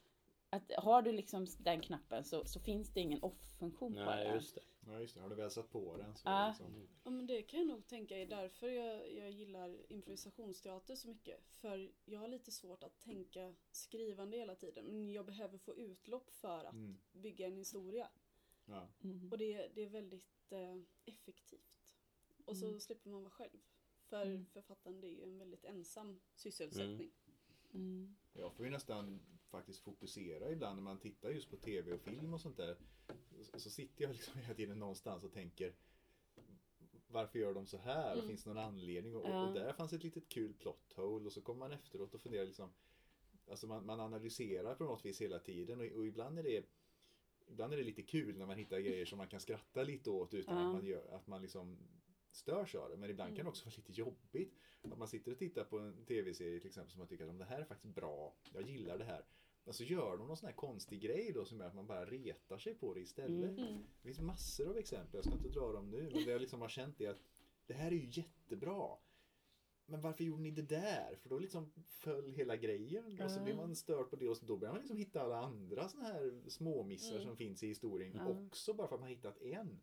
Att 0.55 0.73
har 0.79 1.03
du 1.03 1.13
liksom 1.13 1.47
den 1.59 1.81
knappen 1.81 2.25
så, 2.25 2.45
så 2.45 2.61
finns 2.61 2.91
det 2.93 3.01
ingen 3.01 3.23
off-funktion 3.23 3.95
på 3.95 4.01
Nej, 4.05 4.25
den. 4.25 4.35
just 4.35 4.55
det. 4.55 4.61
Ja 4.87 5.01
just 5.01 5.15
det, 5.15 5.21
har 5.21 5.29
du 5.29 5.35
väl 5.35 5.51
satt 5.51 5.71
på 5.71 5.97
den 5.97 6.17
så 6.17 6.23
Ja. 6.29 6.49
liksom, 6.49 6.89
Ja 7.05 7.11
men 7.11 7.27
det 7.27 7.43
kan 7.43 7.59
jag 7.61 7.67
nog 7.69 7.87
tänka 7.87 8.19
är 8.19 8.27
därför 8.27 8.69
jag, 8.69 9.13
jag 9.13 9.31
gillar 9.31 9.93
improvisationsteater 9.93 10.97
så 10.97 11.09
mycket. 11.09 11.41
För 11.51 11.93
jag 12.05 12.21
har 12.21 12.29
lite 12.29 12.53
svårt 12.53 12.83
att 12.85 13.01
tänka 13.01 13.55
skrivande 13.71 14.37
hela 14.37 14.55
tiden. 14.55 14.85
Men 14.85 15.13
jag 15.13 15.27
behöver 15.27 15.59
få 15.59 15.77
utlopp 15.77 16.31
för 16.31 16.65
att 16.65 16.73
Mm. 16.75 16.99
bygga 17.13 17.47
en 17.47 17.57
historia. 17.57 18.09
ja. 18.67 18.89
Mm. 19.05 19.33
Och 19.33 19.39
det, 19.39 19.69
det 19.75 19.83
är 19.83 19.89
väldigt 19.89 20.53
eh, 20.53 20.77
effektivt. 21.05 21.95
Och 22.45 22.57
så 22.57 22.67
Mm. 22.67 22.81
slipper 22.81 23.11
man 23.11 23.21
vara 23.23 23.31
själv. 23.31 23.59
För 24.09 24.27
Mm. 24.27 24.47
författaren 24.47 25.01
det 25.01 25.07
är 25.07 25.11
ju 25.13 25.23
en 25.23 25.39
väldigt 25.39 25.65
ensam 25.65 26.21
sysselsättning. 26.35 27.11
Mm. 27.75 28.17
Jag 28.33 28.53
får 28.55 28.65
ju 28.65 28.71
nästan 28.71 29.21
faktiskt 29.59 29.81
fokusera 29.81 30.51
ibland 30.51 30.77
när 30.77 30.83
man 30.83 30.99
tittar 30.99 31.31
just 31.31 31.51
på 31.51 31.57
tv 31.57 31.93
och 31.93 32.01
film 32.01 32.35
och 32.35 32.41
sånt 32.41 32.57
där. 32.57 32.77
Så, 33.57 33.71
sitter 33.71 34.05
jag 34.05 34.13
liksom 34.13 34.35
hela 34.41 34.55
tiden 34.55 34.79
någonstans 34.79 35.25
och 35.25 35.33
tänker 35.33 35.75
varför 37.09 37.39
gör 37.39 37.55
de 37.55 37.67
så 37.67 37.77
här? 37.79 38.13
Mm. 38.15 38.27
finns 38.29 38.45
det 38.45 38.51
någon 38.55 38.65
anledning? 38.65 39.17
Och, 39.17 39.25
Ja. 39.29 39.49
och 39.49 39.55
där 39.55 39.73
fanns 39.73 39.93
ett 39.93 40.03
litet 40.05 40.29
kul 40.29 40.55
plot 40.55 40.93
hole 40.97 41.27
och 41.27 41.33
så 41.33 41.41
kommer 41.41 41.59
man 41.59 41.73
efteråt 41.73 42.15
och 42.15 42.21
funderar 42.21 42.45
liksom 42.45 42.73
Alltså 43.51 43.67
man, 43.67 43.87
man 43.87 44.01
analyserar 44.01 44.75
på 44.75 44.85
något 44.85 45.05
vis 45.05 45.21
hela 45.21 45.39
tiden 45.39 45.81
och, 45.81 45.87
och 45.87 46.07
ibland 46.07 46.39
är 46.39 46.43
det 46.43 46.67
Ibland 47.47 47.73
är 47.73 47.77
det 47.77 47.83
lite 47.85 48.03
kul 48.03 48.39
när 48.39 48.47
man 48.47 48.57
hittar 48.59 48.79
grejer 48.81 49.05
som 49.05 49.19
man 49.19 49.29
kan 49.29 49.41
skratta 49.41 49.83
lite 49.83 50.11
åt 50.11 50.35
utan 50.35 50.57
Ja. 50.57 50.67
att 50.69 50.73
man 50.75 50.87
gör, 50.87 51.15
att 51.15 51.27
man 51.27 51.43
liksom 51.43 51.79
störs 52.31 52.75
av 52.75 52.91
det. 52.91 52.97
Men 52.97 53.11
ibland 53.11 53.29
kan 53.29 53.35
Mm. 53.37 53.45
det 53.45 53.51
också 53.51 53.65
vara 53.65 53.75
lite 53.77 53.93
jobbigt. 53.93 54.55
Att 54.83 54.99
man 54.99 55.09
sitter 55.09 55.33
och 55.33 55.39
tittar 55.39 55.65
på 55.65 55.79
en 55.79 56.05
tv-serie 56.05 56.61
till 56.61 56.69
exempel 56.69 56.91
som 56.93 56.99
man 56.99 57.09
tycker 57.09 57.27
att 57.29 57.39
det 57.39 57.45
här 57.45 57.61
är 57.61 57.65
faktiskt 57.65 57.95
bra. 57.95 58.35
Jag 58.55 58.63
gillar 58.69 58.99
det 58.99 59.05
här. 59.05 59.25
Och 59.65 59.75
så 59.75 59.85
gör 59.85 60.17
de 60.17 60.27
någon 60.29 60.37
sån 60.37 60.47
här 60.47 60.55
konstig 60.57 61.01
grej 61.01 61.33
då 61.35 61.45
som 61.45 61.59
gör 61.61 61.67
att 61.67 61.75
man 61.75 61.87
bara 61.87 62.05
retar 62.05 62.59
sig 62.59 62.75
på 62.75 62.95
det 62.95 63.01
istället. 63.01 63.59
Mm. 63.59 63.69
Mm. 63.69 63.83
Det 64.03 64.09
finns 64.09 64.21
massor 64.21 64.69
av 64.69 64.79
exempel, 64.79 65.19
jag 65.19 65.25
ska 65.25 65.35
inte 65.35 65.49
dra 65.49 65.73
dem 65.73 65.91
nu. 65.91 66.03
Men 66.13 66.25
det 66.25 66.31
jag 66.31 66.41
liksom 66.41 66.61
har 66.61 66.69
känt 66.69 67.01
är 67.01 67.11
att 67.11 67.21
det 67.67 67.75
här 67.75 67.87
är 67.87 67.97
ju 67.97 68.09
jättebra. 68.11 68.89
Men 69.87 70.01
varför 70.01 70.25
gjorde 70.25 70.43
ni 70.43 70.51
det 70.51 70.63
där? 70.63 71.17
För 71.23 71.29
då 71.29 71.39
liksom 71.39 71.73
föll 71.87 72.33
hela 72.33 72.57
grejen. 72.57 73.21
Och 73.25 73.31
så 73.31 73.41
blir 73.41 73.55
man 73.55 73.77
störd 73.77 74.11
på 74.11 74.17
det 74.17 74.29
och 74.29 74.37
så 74.37 74.47
då 74.47 74.57
börjar 74.57 74.73
man 74.73 74.81
liksom 74.81 74.97
hitta 74.97 75.23
alla 75.23 75.37
andra 75.41 75.89
såna 75.89 76.05
här 76.05 76.41
småmissar 76.49 77.15
Mm. 77.15 77.27
som 77.27 77.37
finns 77.37 77.63
i 77.63 77.67
historien 77.69 78.13
Ja. 78.15 78.29
också 78.29 78.75
bara 78.75 78.89
för 78.89 78.95
att 78.95 79.01
man 79.01 79.11
hittat 79.11 79.43
en. 79.43 79.81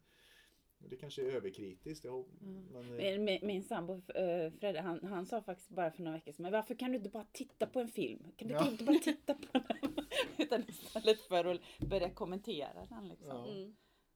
Det 0.90 0.96
kanske 0.96 1.22
är 1.22 1.26
överkritiskt. 1.26 2.06
Jag, 2.06 2.26
men, 2.72 3.00
eh, 3.00 3.06
Min, 3.18 3.24
min, 3.24 3.40
min 3.44 3.64
sambo 3.64 3.94
uh, 3.94 4.52
Fredde, 4.60 4.82
han, 4.82 5.00
han 5.04 5.26
sa 5.26 5.42
faktiskt 5.42 5.70
bara 5.70 5.92
för 5.92 6.04
några 6.04 6.18
veckor 6.18 6.32
sedan, 6.32 6.44
men 6.44 6.52
varför 6.52 6.76
kan 6.76 6.92
du 6.92 6.98
inte 6.98 7.10
bara 7.10 7.26
titta 7.32 7.66
på 7.68 7.80
en 7.80 7.88
film? 7.88 8.32
Kan 8.38 8.48
du 8.48 8.54
Ja. 8.54 8.68
inte 8.70 8.84
bara 8.84 8.98
titta 9.00 9.34
på 9.34 9.48
den? 9.54 10.06
Utan 10.38 10.64
istället 10.70 11.22
för 11.22 11.46
att 11.46 11.60
börja 11.90 12.10
kommentera 12.10 12.86
den 12.90 13.08
liksom. 13.08 13.28
Ja. 13.28 13.48
Mm. 13.48 13.76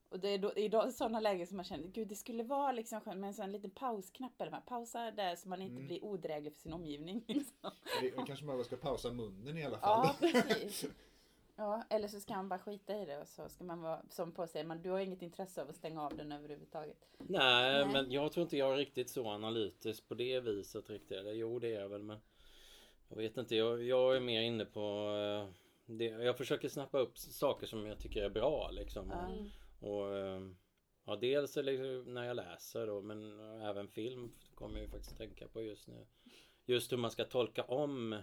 Och 0.10 0.19
det 0.19 0.29
är 0.29 0.38
då, 0.69 0.88
i 0.88 0.91
sådana 0.91 1.19
lägen 1.19 1.48
som 1.48 1.57
man 1.57 1.63
känner, 1.65 1.88
gud 1.88 2.07
det 2.07 2.15
skulle 2.15 2.43
vara 2.43 2.72
liksom 2.72 3.01
skönt 3.01 3.19
med 3.19 3.27
en 3.27 3.34
sån 3.34 3.51
liten 3.51 3.72
pausknapp 3.72 4.41
eller 4.41 4.51
vad, 4.51 4.65
pausa 4.65 5.12
där 5.12 5.36
så 5.36 5.50
man 5.50 5.62
inte 5.62 5.75
Mm. 5.75 5.88
blir 5.88 6.03
odräglig 6.05 6.53
för 6.53 6.60
sin 6.62 6.74
omgivning. 6.74 7.24
Liksom. 7.27 7.55
det, 8.01 8.10
det 8.17 8.24
kanske 8.27 8.45
man 8.45 8.55
bara 8.55 8.63
ska 8.63 8.75
pausa 8.75 9.12
munnen 9.13 9.57
i 9.57 9.63
alla 9.63 9.77
fall. 9.77 10.07
Ja, 10.22 10.27
precis. 10.31 10.86
Ja, 11.58 11.84
eller 11.90 12.08
så 12.08 12.20
ska 12.20 12.34
man 12.34 12.50
bara 12.50 12.60
skita 12.60 13.02
i 13.02 13.06
det 13.06 13.18
och 13.18 13.28
så 13.28 13.50
ska 13.50 13.64
man 13.64 13.82
vara 13.82 14.02
som 14.10 14.32
på 14.32 14.48
sig, 14.48 14.64
man, 14.64 14.82
du 14.82 14.90
har 14.90 15.00
inget 15.00 15.22
intresse 15.22 15.62
av 15.62 15.70
att 15.70 15.76
stänga 15.76 16.02
av 16.02 16.18
den 16.18 16.32
överhuvudtaget. 16.32 16.98
Nej, 17.18 17.84
Nej. 17.84 17.94
men 17.94 18.12
jag 18.12 18.32
tror 18.32 18.42
inte 18.44 18.58
jag 18.58 18.74
är 18.74 18.78
riktigt 18.78 19.10
så 19.10 19.28
analytisk 19.28 20.08
på 20.08 20.14
det 20.14 20.40
viset 20.40 20.90
riktigt. 20.90 21.18
Eller 21.18 21.32
jo, 21.32 21.60
det 21.60 21.76
är 21.76 21.82
jag 21.82 21.90
väl, 21.90 22.04
men 22.04 22.20
jag 23.08 23.18
vet 23.18 23.38
inte. 23.38 23.56
Jag, 23.56 23.84
jag 23.84 24.16
är 24.16 24.20
mer 24.20 24.42
inne 24.42 24.66
på 24.66 24.80
eh, 24.80 25.54
det. 25.86 26.06
Jag 26.06 26.38
försöker 26.38 26.70
snappa 26.70 27.00
upp 27.00 27.18
saker 27.18 27.68
som 27.68 27.86
jag 27.86 28.00
tycker 28.00 28.24
är 28.24 28.30
bra 28.30 28.70
liksom. 28.72 29.12
Mm. 29.12 29.50
Och 29.80 30.18
eh, 30.18 30.42
ja, 31.06 31.16
dels 31.16 31.56
när 32.06 32.24
jag 32.24 32.36
läser 32.36 32.88
då, 32.88 33.02
men 33.02 33.40
även 33.62 33.88
film 33.88 34.32
kommer 34.56 34.76
jag 34.76 34.84
ju 34.84 34.90
faktiskt 34.90 35.18
tänka 35.18 35.48
på 35.48 35.62
just 35.62 35.88
nu. 35.88 36.06
Just 36.66 36.92
hur 36.92 36.98
man 36.98 37.12
ska 37.12 37.24
tolka 37.24 37.64
om 37.64 38.16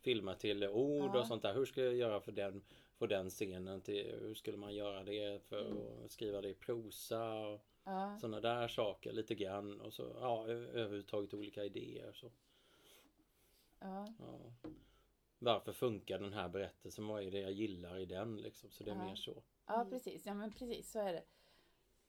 filmer 0.00 0.34
till 0.34 0.64
ord 0.68 1.10
Ja. 1.14 1.20
och 1.20 1.26
sånt 1.26 1.42
där. 1.42 1.54
Hur 1.54 1.64
ska 1.64 1.82
jag 1.84 1.94
göra 1.94 2.20
för 2.20 2.32
den, 2.32 2.62
för 2.98 3.06
den 3.06 3.30
scenen? 3.30 3.80
Till, 3.80 4.14
hur 4.20 4.34
skulle 4.34 4.56
man 4.56 4.74
göra 4.74 5.04
det 5.04 5.42
för 5.42 5.72
att 6.04 6.10
skriva 6.10 6.40
det 6.40 6.48
i 6.48 6.54
prosa? 6.54 7.32
Och, 7.46 7.60
Ja, 7.84 8.16
sådana 8.20 8.40
där 8.40 8.68
saker 8.68 9.12
lite 9.12 9.34
grann 9.34 9.80
och 9.80 9.92
så 9.92 10.16
ja 10.20 10.46
överhuvudtaget 10.48 11.34
olika 11.34 11.64
idéer 11.64 12.12
så. 12.12 12.30
ja, 13.80 14.06
Ja. 14.18 14.52
Varför 15.38 15.72
funkar 15.72 16.18
den 16.18 16.32
här 16.32 16.48
berättelsen? 16.48 17.06
Vad 17.06 17.22
är 17.22 17.30
det 17.30 17.40
jag 17.40 17.52
gillar 17.52 17.98
i 17.98 18.06
den 18.06 18.36
liksom? 18.36 18.70
Så 18.70 18.84
det 18.84 18.90
är 18.90 18.94
mer 18.94 19.14
så. 19.14 19.42
ja, 19.66 19.86
precis. 19.90 20.26
Ja, 20.26 20.34
men 20.34 20.52
precis 20.52 20.90
så 20.90 20.98
är 21.00 21.12
det. 21.12 21.22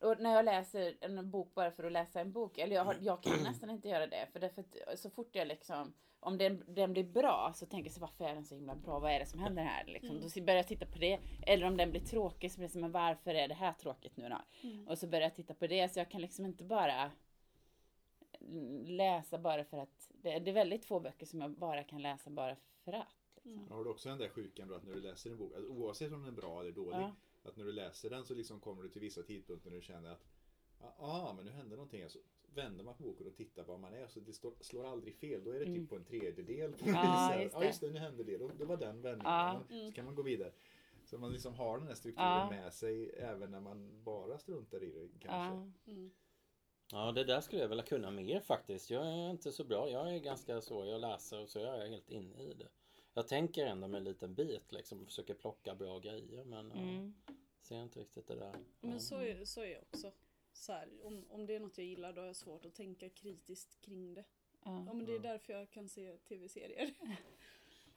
Och 0.02 0.20
när 0.20 0.36
jag 0.36 0.46
läser 0.46 0.98
en 1.02 1.32
bok 1.32 1.54
bara 1.54 1.72
för 1.72 1.84
att 1.84 1.92
läsa 1.92 2.22
en 2.22 2.32
bok, 2.32 2.58
eller 2.58 2.76
jag, 2.76 2.86
har, 2.86 2.96
jag 3.02 3.24
kan 3.24 3.44
nästan 3.44 3.70
inte 3.70 3.90
göra 3.90 4.08
det, 4.08 4.28
för 4.32 4.40
därför 4.40 4.62
att 4.62 5.00
så 5.00 5.10
fort 5.10 5.30
jag 5.32 5.48
liksom, 5.48 5.94
om 6.20 6.38
den, 6.38 6.64
den 6.68 6.94
blir 6.94 7.04
bra 7.04 7.52
så 7.56 7.66
tänker 7.66 7.90
jag 7.90 7.94
så 7.94 8.02
varför 8.02 8.26
är 8.26 8.36
den 8.36 8.46
så 8.46 8.56
himla 8.56 8.76
bra? 8.76 9.00
Vad 9.00 9.12
är 9.12 9.20
det 9.20 9.26
som 9.26 9.40
händer 9.40 9.64
här? 9.64 9.86
Liksom. 9.86 10.22
Då 10.22 10.42
börjar 10.42 10.58
jag 10.58 10.68
titta 10.68 10.86
på 10.86 10.98
det. 10.98 11.20
Eller 11.48 11.66
om 11.66 11.78
den 11.78 11.92
blir 11.92 12.02
tråkig 12.02 12.52
så 12.52 12.58
blir 12.58 12.68
det 12.68 12.74
så, 12.74 12.80
men 12.80 12.92
varför 12.92 13.34
är 13.34 13.48
det 13.48 13.54
här 13.54 13.74
tråkigt 13.74 14.18
nu 14.18 14.30
då? 14.30 14.68
Mm. 14.68 14.88
Och 14.88 14.98
så 14.98 15.08
börjar 15.08 15.24
jag 15.24 15.36
titta 15.36 15.54
på 15.54 15.68
det, 15.68 15.90
så 15.94 16.00
jag 16.00 16.12
kan 16.12 16.22
liksom 16.22 16.46
inte 16.46 16.64
bara 16.64 17.12
läsa 18.86 19.38
bara 19.38 19.64
för 19.64 19.78
att, 19.78 20.12
det, 20.14 20.40
det 20.40 20.52
är 20.52 20.54
väldigt 20.54 20.86
få 20.86 21.00
böcker 21.00 21.26
som 21.26 21.42
jag 21.42 21.52
bara 21.52 21.84
kan 21.84 22.02
läsa 22.02 22.30
bara 22.30 22.56
för 22.86 22.94
att. 22.94 23.16
Liksom. 23.44 23.72
Har 23.72 23.84
du 23.84 23.90
också 23.90 24.10
den 24.10 24.18
där 24.18 24.30
sjukan 24.30 24.68
då 24.68 24.76
att 24.76 24.84
när 24.84 24.94
du 24.94 25.02
läser 25.02 25.30
en 25.30 25.38
bok, 25.38 25.54
alltså, 25.56 25.72
oavsett 25.72 26.14
om 26.14 26.20
den 26.20 26.34
är 26.34 26.42
bra 26.42 26.62
eller 26.62 26.72
dålig, 26.72 26.98
Ja. 26.98 27.16
Att 27.44 27.58
när 27.58 27.66
du 27.66 27.72
läser 27.72 28.10
den 28.10 28.26
så 28.26 28.34
liksom 28.34 28.60
kommer 28.60 28.84
du 28.84 28.90
till 28.90 29.02
vissa 29.02 29.24
tidpunkter 29.24 29.70
när 29.70 29.78
du 29.78 29.84
känner 29.84 30.10
att 30.12 30.26
Ja, 30.84 30.96
ah, 30.98 31.34
men 31.34 31.46
nu 31.46 31.52
händer 31.52 31.76
någonting. 31.76 32.10
Så 32.10 32.20
vänder 32.54 32.84
man 32.84 32.96
på 32.96 33.04
boken 33.04 33.28
och 33.28 33.36
tittar 33.36 33.64
var 33.64 33.78
man 33.78 33.94
är. 33.94 34.08
Så 34.08 34.20
det 34.20 34.34
står, 34.34 34.54
slår 34.60 34.88
aldrig 34.88 35.16
fel. 35.16 35.44
Då 35.44 35.52
är 35.52 35.60
det 35.60 35.66
typ 35.66 35.90
på 35.90 35.96
en 35.96 36.04
tredjedel. 36.06 36.74
På 36.74 36.86
Mm. 36.86 36.96
Ja, 36.96 37.36
just 37.42 37.54
ja, 37.54 37.60
det. 37.60 37.66
just 37.66 37.82
det. 37.82 37.90
Nu 37.90 38.00
hände 38.00 38.24
det. 38.24 38.38
Då, 38.38 38.48
det 38.58 38.66
var 38.66 38.78
den 38.78 39.02
vändningen. 39.02 39.34
Ja. 39.34 39.64
Men 39.70 39.90
Så 39.90 39.96
kan 39.96 40.06
man 40.06 40.16
gå 40.16 40.22
vidare. 40.22 40.52
Så 41.06 41.18
man 41.18 41.32
liksom 41.32 41.54
har 41.54 41.78
den 41.78 41.88
här 41.88 41.96
strukturen 41.96 42.30
Ja. 42.30 42.50
med 42.50 42.74
sig 42.74 43.10
även 43.10 43.52
när 43.52 43.60
man 43.60 44.04
bara 44.04 44.38
struntar 44.38 44.84
i 44.84 44.92
det 44.92 45.08
kanske. 45.20 45.30
Ja. 45.30 45.92
Mm. 45.92 46.12
Ja 46.92 47.12
det 47.12 47.24
där 47.24 47.42
skulle 47.42 47.62
jag 47.62 47.70
vilja 47.70 47.84
kunna 47.84 48.12
mer 48.12 48.40
faktiskt. 48.40 48.90
Jag 48.90 49.08
är 49.08 49.30
inte 49.30 49.52
så 49.52 49.64
bra. 49.64 49.90
Jag 49.90 50.16
är 50.16 50.20
ganska 50.20 50.62
så. 50.62 50.86
Jag 50.86 51.02
läser 51.02 51.42
och 51.42 51.50
så 51.50 51.60
är 51.60 51.80
jag 51.80 51.88
helt 51.88 52.10
inne 52.10 52.44
i 52.44 52.54
det. 52.54 52.68
Jag 53.14 53.28
tänker 53.28 53.66
ändå 53.66 53.88
med 53.88 53.98
en 53.98 54.04
liten 54.04 54.34
bit 54.36 54.72
liksom. 54.72 55.00
och 55.02 55.06
Försöker 55.06 55.34
plocka 55.34 55.76
bra 55.76 56.00
grejer 56.00 56.44
men 56.44 56.70
ja, 56.70 56.78
Mm. 56.82 57.14
ser 57.62 57.84
inte 57.84 58.00
riktigt 58.00 58.28
det 58.28 58.36
där. 58.36 58.54
Ja. 58.54 58.88
Men 58.90 59.02
så 59.02 59.16
är, 59.16 59.46
så 59.46 59.62
är 59.62 59.66
jag 59.74 59.82
också. 59.82 60.12
Så 60.54 60.72
här, 60.74 60.90
om, 61.04 61.26
om 61.30 61.46
det 61.46 61.56
är 61.56 61.60
något 61.60 61.78
jag 61.78 61.88
gillar 61.88 62.14
då 62.14 62.22
har 62.22 62.26
jag 62.28 62.36
svårt 62.36 62.66
att 62.66 62.76
tänka 62.76 63.10
kritiskt 63.10 63.82
kring 63.82 64.14
det. 64.14 64.24
Ja 64.64 64.84
Ja. 64.88 64.94
men 64.94 65.06
det 65.06 65.16
är 65.16 65.20
därför 65.20 65.54
jag 65.54 65.72
kan 65.72 65.90
se 65.90 66.18
tv-serier. 66.18 66.94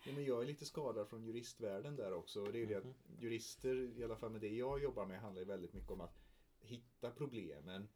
Ja, 0.06 0.12
men 0.12 0.24
jag 0.24 0.42
är 0.42 0.46
lite 0.46 0.64
skadad 0.64 1.08
från 1.08 1.24
juristvärlden 1.24 1.96
där 1.96 2.12
också. 2.12 2.40
Och 2.42 2.52
det 2.52 2.62
är 2.62 2.66
det 2.66 2.74
att 2.74 2.84
jurister, 3.20 3.98
i 3.98 4.04
alla 4.04 4.16
fall 4.16 4.30
med 4.30 4.40
det 4.40 4.48
jag 4.48 4.82
jobbar 4.82 5.06
med, 5.06 5.20
handlar 5.20 5.40
ju 5.42 5.46
väldigt 5.48 5.72
mycket 5.72 5.90
om 5.90 6.00
att 6.00 6.18
hitta 6.60 7.10
problemen. 7.10 7.88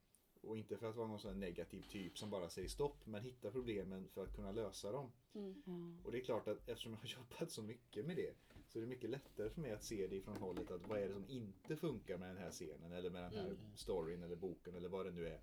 Och 0.43 0.57
inte 0.59 0.77
för 0.77 0.87
att 0.91 0.97
vara 0.97 1.09
någon 1.09 1.21
sån 1.21 1.31
här 1.33 1.39
negativ 1.39 1.83
typ 1.83 2.19
som 2.19 2.31
bara 2.31 2.49
säger 2.49 2.69
stopp, 2.69 3.07
men 3.07 3.23
hitta 3.23 3.51
problemen 3.51 4.09
för 4.09 4.23
att 4.25 4.35
kunna 4.35 4.53
lösa 4.53 4.93
dem. 4.93 5.13
Mm. 5.35 5.99
Och 6.05 6.13
det 6.13 6.19
är 6.19 6.25
klart 6.25 6.49
att 6.49 6.69
eftersom 6.69 6.93
jag 6.93 6.99
har 7.01 7.09
jobbat 7.31 7.51
så 7.51 7.63
mycket 7.63 8.07
med 8.07 8.17
det 8.17 8.35
så 8.69 8.79
är 8.79 8.81
det 8.81 8.89
mycket 8.89 9.11
lättare 9.11 9.51
för 9.51 9.61
mig 9.61 9.73
att 9.73 9.85
se 9.85 10.07
det 10.07 10.17
ifrån 10.17 10.37
hållet 10.37 10.71
att 10.71 10.89
vad 10.89 10.99
är 10.99 11.07
det 11.09 11.15
som 11.15 11.29
inte 11.29 11.77
funkar 11.77 12.19
med 12.19 12.29
den 12.29 12.37
här 12.37 12.51
scenen 12.51 12.93
eller 12.93 13.11
med 13.11 13.23
den 13.23 13.33
här 13.33 13.45
Mm. 13.47 13.77
storyn 13.77 14.23
eller 14.23 14.37
boken 14.37 14.75
eller 14.75 14.89
vad 14.89 15.07
det 15.07 15.13
nu 15.13 15.27
är. 15.29 15.41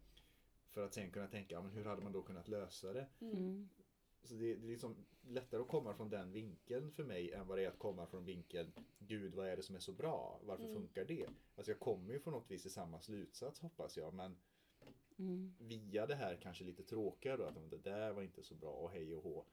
För 0.70 0.86
att 0.86 0.94
sen 0.94 1.12
kunna 1.12 1.28
tänka, 1.28 1.56
ja, 1.56 1.62
men 1.62 1.72
hur 1.72 1.86
hade 1.86 2.02
man 2.02 2.12
då 2.12 2.22
kunnat 2.22 2.48
lösa 2.48 2.94
det? 2.94 3.08
Mm. 3.20 3.70
Så 4.24 4.34
det, 4.34 4.56
det 4.56 4.68
är 4.68 4.72
liksom 4.72 4.96
lättare 5.28 5.62
att 5.62 5.68
komma 5.68 5.94
från 5.94 6.10
den 6.10 6.32
vinkeln 6.32 6.92
för 6.92 7.04
mig 7.04 7.32
än 7.32 7.48
vad 7.48 7.58
det 7.58 7.64
är 7.66 7.70
att 7.70 7.80
komma 7.80 8.06
från 8.08 8.26
vinkeln 8.26 8.72
Gud 9.00 9.34
vad 9.36 9.48
är 9.48 9.56
det 9.56 9.64
som 9.64 9.76
är 9.76 9.80
så 9.80 9.92
bra? 9.92 10.40
Varför 10.44 10.64
Mm. 10.64 10.76
funkar 10.76 11.06
det? 11.06 11.28
Alltså 11.56 11.72
jag 11.72 11.80
kommer 11.80 12.14
ju 12.14 12.20
på 12.20 12.32
något 12.32 12.52
vis 12.52 12.66
i 12.66 12.70
samma 12.70 13.00
slutsats 13.02 13.60
hoppas 13.60 13.98
jag 13.98 14.14
men 14.14 14.38
Mm. 15.20 15.54
via 15.60 16.06
det 16.06 16.16
här 16.16 16.36
kanske 16.42 16.64
lite 16.64 16.84
tråkiga 16.84 17.38
då 17.38 17.44
att 17.44 17.72
det 17.72 17.78
där 17.78 18.12
var 18.12 18.22
inte 18.22 18.44
så 18.44 18.56
bra 18.56 18.72
och 18.72 18.92
hej 18.92 19.16
och 19.16 19.24
hå. 19.24 19.46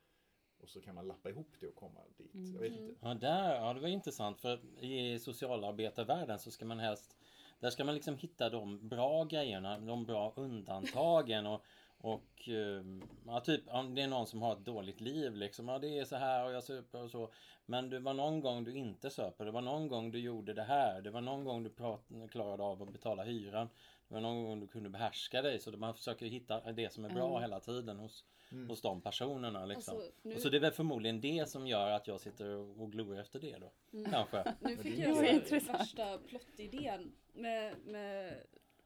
Och 0.59 0.69
så 0.69 0.81
kan 0.81 0.95
man 0.95 1.07
lappa 1.07 1.31
ihop 1.31 1.55
det 1.61 1.67
och 1.67 1.75
komma 1.75 2.01
dit. 2.17 2.31
Jag 2.55 2.61
vet 2.61 2.73
inte. 2.73 2.95
Ja, 3.01 3.15
där, 3.15 3.55
ja, 3.55 3.75
det 3.75 3.81
var 3.81 3.89
intressant 3.89 4.41
för 4.41 4.85
i 4.85 5.19
socialarbetarvärlden 5.19 6.39
så 6.39 6.51
ska 6.51 6.65
man 6.65 6.79
helst 6.79 7.17
där 7.61 7.71
ska 7.71 7.85
man 7.85 7.95
liksom 7.95 8.17
hitta 8.17 8.51
de 8.51 8.89
bra 8.89 9.25
grejerna, 9.25 9.79
de 9.79 10.05
bra 10.05 10.33
undantagen 10.37 11.47
och, 11.47 11.65
Och 11.99 12.49
eh, 12.49 12.85
ja, 13.27 13.41
typ 13.41 13.63
om 13.67 13.95
det 13.95 14.03
är 14.03 14.09
någon 14.09 14.27
som 14.27 14.43
har 14.43 14.53
ett 14.53 14.65
dåligt 14.65 15.01
liv 15.01 15.37
liksom. 15.37 15.69
Ja 15.69 15.79
det 15.79 15.99
är 15.99 16.05
så 16.05 16.17
här 16.17 16.45
och 16.45 16.53
jag 16.53 16.65
super 16.65 17.03
och 17.03 17.11
så. 17.11 17.33
Men 17.67 17.91
det 17.91 17.99
var 17.99 18.15
någon 18.15 18.41
gång 18.41 18.65
du 18.65 18.75
inte 18.75 19.11
söper. 19.11 19.45
Det 19.45 19.51
var 19.51 19.63
någon 19.63 19.89
gång 19.89 20.11
du 20.11 20.19
gjorde 20.19 20.55
det 20.55 20.63
här. 20.63 21.01
Det 21.01 21.11
var 21.11 21.21
någon 21.21 21.45
gång 21.45 21.63
du 21.63 21.71
prat, 21.71 22.01
klarade 22.31 22.63
av 22.63 22.83
att 22.83 22.93
betala 22.93 23.23
hyran. 23.23 23.69
Var 24.13 24.21
någon 24.21 24.45
gång 24.45 24.61
du 24.61 24.67
kunde 24.69 24.89
behärska 24.91 25.43
dig. 25.43 25.59
Så 25.61 25.71
man 25.71 25.95
försöker 25.95 26.27
hitta 26.27 26.73
det 26.73 26.93
som 26.93 27.05
är 27.05 27.11
bra 27.11 27.39
hela 27.41 27.61
tiden 27.61 27.99
hos, 27.99 28.25
hos 28.69 28.83
de 28.83 29.01
personerna. 29.03 29.67
Liksom. 29.67 29.97
Alltså, 29.97 30.13
nu- 30.23 30.35
och 30.35 30.41
så 30.41 30.49
det 30.49 30.57
är 30.57 30.61
väl 30.61 30.73
förmodligen 30.73 31.21
det 31.21 31.49
som 31.49 31.67
gör 31.67 31.91
att 31.91 32.07
jag 32.07 32.21
sitter 32.21 32.49
och 32.81 32.93
glor 32.93 33.19
efter 33.21 33.39
det 33.41 33.57
då. 33.59 33.73
Kanske. 34.11 34.55
Nu 34.61 34.77
fick 34.77 34.99
jag 34.99 35.17
så 35.17 35.23
här 35.23 35.73
värsta 35.79 36.19
plottidén 36.19 37.13
med, 37.33 37.75
med 37.85 38.35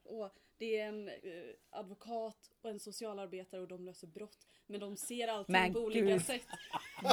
och 0.05 0.31
det 0.59 0.81
är 0.81 0.89
en 0.89 1.09
eh, 1.09 1.15
advokat 1.71 2.51
och 2.63 2.71
en 2.71 2.81
socialarbetare 2.81 3.61
och 3.61 3.69
de 3.69 3.85
löser 3.85 4.07
brott. 4.07 4.47
Men 4.67 4.81
de 4.81 4.97
ser 4.97 5.29
allting 5.29 5.53
Men 5.53 5.73
på 5.73 5.81
olika 5.81 6.01
gud. 6.07 6.23
sätt. 6.25 6.47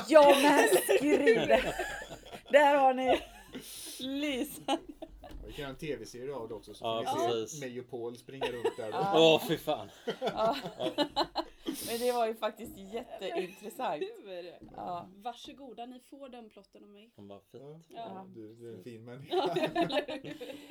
Ja 0.09 0.35
men 0.43 0.67
skriv! 0.97 1.35
Där 2.51 2.75
har 2.77 2.93
ni 2.93 3.19
Lisa. 3.99 4.77
Vi 5.53 5.57
kan 5.57 5.63
göra 5.63 5.69
en 5.69 5.75
tv-serie 5.79 6.33
av 6.35 6.47
det 6.47 6.53
också 6.53 6.73
så 6.73 6.85
Ja, 6.85 7.03
får 7.17 7.27
vi 7.27 7.33
precis. 7.41 7.59
se 7.59 7.65
mig 7.69 7.79
och 7.79 7.89
Paul 7.89 8.17
springa 8.17 8.45
runt 8.45 8.77
där. 8.77 8.91
Åh 9.15 9.41
fy 9.47 9.57
fan. 9.57 9.89
Men 11.87 11.99
det 11.99 12.11
var 12.11 12.27
ju 12.27 12.35
faktiskt 12.35 12.77
jätteintressant. 12.77 14.03
Ja. 14.75 15.07
Varsågoda, 15.15 15.85
ni 15.85 15.99
får 15.99 16.29
den 16.29 16.49
plotten 16.49 16.83
av 16.83 16.89
mig. 16.89 17.09
Hon 17.15 17.27
bara, 17.27 17.39
fint. 17.51 17.85
Ja, 17.89 17.95
Ja. 17.95 18.25
du, 18.35 18.53
du 18.55 18.69
är 18.69 18.77
en 18.77 18.83
fin 18.83 19.05
människa. 19.05 19.55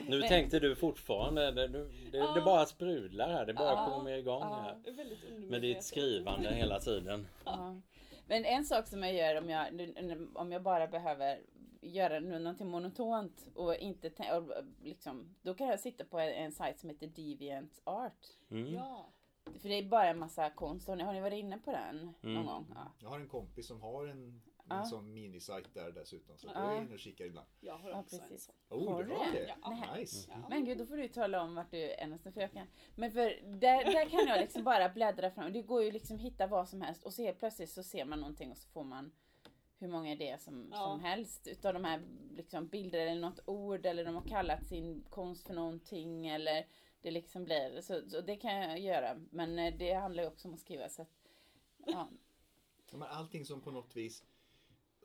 Nu 0.09 0.23
tänkte 0.23 0.59
du 0.59 0.77
fortfarande, 0.77 1.51
det, 1.51 1.69
det, 1.69 1.85
det, 2.13 2.35
det 2.35 2.41
bara 2.41 2.67
sprudlar 2.67 3.29
här. 3.33 3.47
Det 3.47 3.55
bara 3.55 3.91
kommer 3.91 4.11
igång 4.13 4.43
här. 4.43 4.79
Det 4.85 4.91
är 4.91 4.95
väldigt 4.95 5.51
Med 5.51 5.63
ditt 5.63 5.85
skrivande 5.85 6.55
hela 6.55 6.81
tiden. 6.81 7.27
Men 8.27 8.45
en 8.45 8.65
sak 8.65 8.87
som 8.87 9.03
jag 9.03 9.15
gör 9.15 9.39
om 9.39 9.51
jag, 9.51 9.67
om 10.35 10.53
jag 10.53 10.63
bara 10.63 10.87
behöver 10.87 11.39
göra 11.83 12.21
någonting 12.21 12.69
monotont 12.71 13.49
och 13.55 13.75
inte 13.77 14.09
och 14.39 14.65
liksom, 14.83 15.35
då 15.43 15.55
kan 15.55 15.67
jag 15.67 15.81
sitta 15.81 16.05
på 16.05 16.19
en, 16.19 16.29
en 16.35 16.53
sajt 16.53 16.79
som 16.81 16.89
heter 16.91 17.07
Deviant 17.07 17.81
Art. 17.85 18.27
Mm. 18.51 18.75
Ja. 18.75 19.13
För 19.61 19.69
det 19.69 19.75
är 19.75 19.89
bara 19.89 20.09
en 20.09 20.19
massa 20.19 20.51
konst. 20.51 20.89
Har 20.89 20.97
ni, 20.97 21.05
har 21.05 21.13
ni 21.13 21.21
varit 21.21 21.39
inne 21.39 21.59
på 21.59 21.73
den 21.73 21.97
någon 21.97 22.15
Mm. 22.37 22.47
gång? 22.47 22.67
Ja. 22.75 22.93
Jag 22.99 23.09
har 23.09 23.21
en 23.21 23.29
kompis 23.29 23.67
som 23.67 23.81
har 23.81 24.07
en, 24.07 24.43
Ja. 24.69 24.79
en 24.81 24.87
sån 24.87 25.15
minisajt 25.15 25.75
där 25.75 25.93
dessutom. 25.93 26.39
Så 26.39 26.47
Ja. 26.55 26.65
jag 26.65 26.77
är 26.77 26.83
inne 26.83 26.93
och 26.95 26.99
kikar 27.01 27.25
ibland. 27.25 27.47
Jag 27.61 27.79
har 27.79 27.91
Ja, 27.91 28.01
också 28.01 28.17
en 28.17 28.23
precis. 28.23 28.45
sån. 28.45 28.79
Oh, 28.79 28.93
Har 28.93 29.05
du 29.05 29.13
har 29.15 29.25
det? 29.25 29.33
det? 29.33 29.55
Ja. 29.63 29.95
Nice. 29.97 30.31
Ja. 30.31 30.49
Men 30.49 30.65
gud, 30.65 30.79
då 30.79 30.87
får 30.87 30.97
du 30.97 31.09
tala 31.09 31.43
om 31.43 31.55
vart 31.55 31.71
du 31.71 31.79
är. 31.91 32.19
För 32.33 32.41
jag 32.41 32.53
kan... 32.53 32.67
Men 32.95 33.11
för 33.13 33.21
där, 33.47 33.85
där 33.85 34.09
kan 34.09 34.27
jag 34.27 34.41
liksom 34.41 34.65
bara 34.65 34.89
bläddra 34.89 35.31
fram. 35.31 35.53
Det 35.53 35.63
går 35.63 35.83
ju 35.83 35.91
liksom 35.91 36.19
hitta 36.19 36.47
vad 36.47 36.69
som 36.69 36.81
helst 36.83 37.03
och 37.05 37.13
så 37.13 37.23
helt 37.23 37.39
plötsligt 37.39 37.71
så 37.71 37.83
ser 37.83 38.05
man 38.05 38.21
någonting 38.21 38.51
och 38.51 38.57
så 38.59 38.69
får 38.69 38.85
man 38.85 39.13
hur 39.83 39.89
många 39.89 40.13
idéer 40.13 40.39
som, 40.39 40.69
Ja. 40.73 40.77
som 40.79 41.01
helst 41.01 41.47
utav 41.47 41.75
de 41.75 41.85
här 41.85 42.03
liksom, 42.37 42.67
bilder 42.69 43.07
eller 43.07 43.21
något 43.21 43.41
ord 43.47 43.87
eller 43.87 44.05
de 44.05 44.15
har 44.15 44.29
kallat 44.29 44.67
sin 44.67 45.05
konst 45.11 45.47
för 45.47 45.55
någonting 45.55 46.27
eller 46.27 46.67
det 47.01 47.11
liksom 47.11 47.45
blir 47.45 47.81
så, 47.81 48.09
så 48.11 48.21
det 48.21 48.37
kan 48.37 48.55
jag 48.57 48.79
göra. 48.81 49.21
Men 49.31 49.59
eh, 49.59 49.75
det 49.79 49.93
handlar 49.93 50.23
ju 50.23 50.29
också 50.29 50.49
om 50.49 50.55
att 50.55 50.61
skriva 50.61 50.89
så 50.89 51.03
att, 51.03 51.13
ja. 51.87 52.09
Ja, 52.91 52.97
men 52.99 53.09
allting 53.09 53.45
som 53.45 53.61
på 53.61 53.71
något 53.71 53.97
vis 53.97 54.25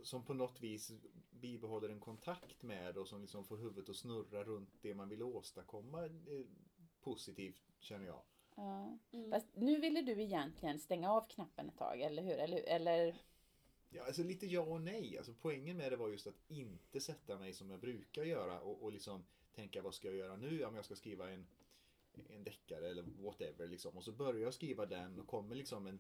som 0.04 0.24
på 0.26 0.34
något 0.34 0.62
vis 0.62 0.92
bibehåller 1.30 1.90
en 1.90 2.00
kontakt 2.00 2.64
med 2.64 2.98
och 2.98 3.08
som 3.08 3.22
liksom 3.22 3.46
får 3.46 3.58
huvudet 3.58 3.90
att 3.90 3.96
snurra 3.96 4.44
runt 4.44 4.70
det 4.82 4.94
man 4.94 5.10
vill 5.10 5.24
åstadkomma 5.24 6.02
är 6.04 6.46
positivt 7.02 7.62
känner 7.80 8.06
jag. 8.06 8.22
ja. 8.56 8.98
Mm. 9.12 9.32
Fast 9.32 9.48
nu 9.56 9.80
ville 9.80 10.02
du 10.02 10.22
egentligen 10.24 10.80
stänga 10.80 11.12
av 11.12 11.22
knappen 11.28 11.70
ett 11.70 11.78
tag, 11.78 12.02
eller 12.02 12.24
hur? 12.24 12.34
Eller, 12.38 12.64
eller 12.68 13.16
Ja, 13.98 14.04
alltså 14.06 14.24
lite 14.24 14.46
ja 14.46 14.62
och 14.62 14.82
nej. 14.82 15.18
Alltså 15.18 15.34
poängen 15.42 15.78
med 15.78 15.92
det 15.92 15.96
var 15.96 16.10
just 16.10 16.28
att 16.28 16.42
inte 16.48 17.00
sätta 17.00 17.38
mig 17.38 17.54
som 17.54 17.70
jag 17.70 17.80
brukar 17.80 18.24
göra 18.24 18.60
och, 18.60 18.84
och 18.84 18.92
liksom 18.92 19.24
tänka 19.56 19.82
vad 19.82 19.94
ska 19.94 20.08
jag 20.08 20.18
göra 20.18 20.36
nu? 20.36 20.64
Om 20.64 20.76
jag 20.76 20.86
ska 20.86 20.96
skriva 20.96 21.30
en, 21.30 21.48
en 22.30 22.44
deckare 22.44 22.90
eller 22.90 23.04
whatever 23.18 23.68
liksom. 23.68 23.98
Och 23.98 24.04
så 24.04 24.12
börjar 24.12 24.42
jag 24.42 24.54
skriva 24.54 24.86
den 24.86 25.20
och 25.20 25.28
kommer 25.28 25.56
liksom 25.56 25.88
en 25.88 26.00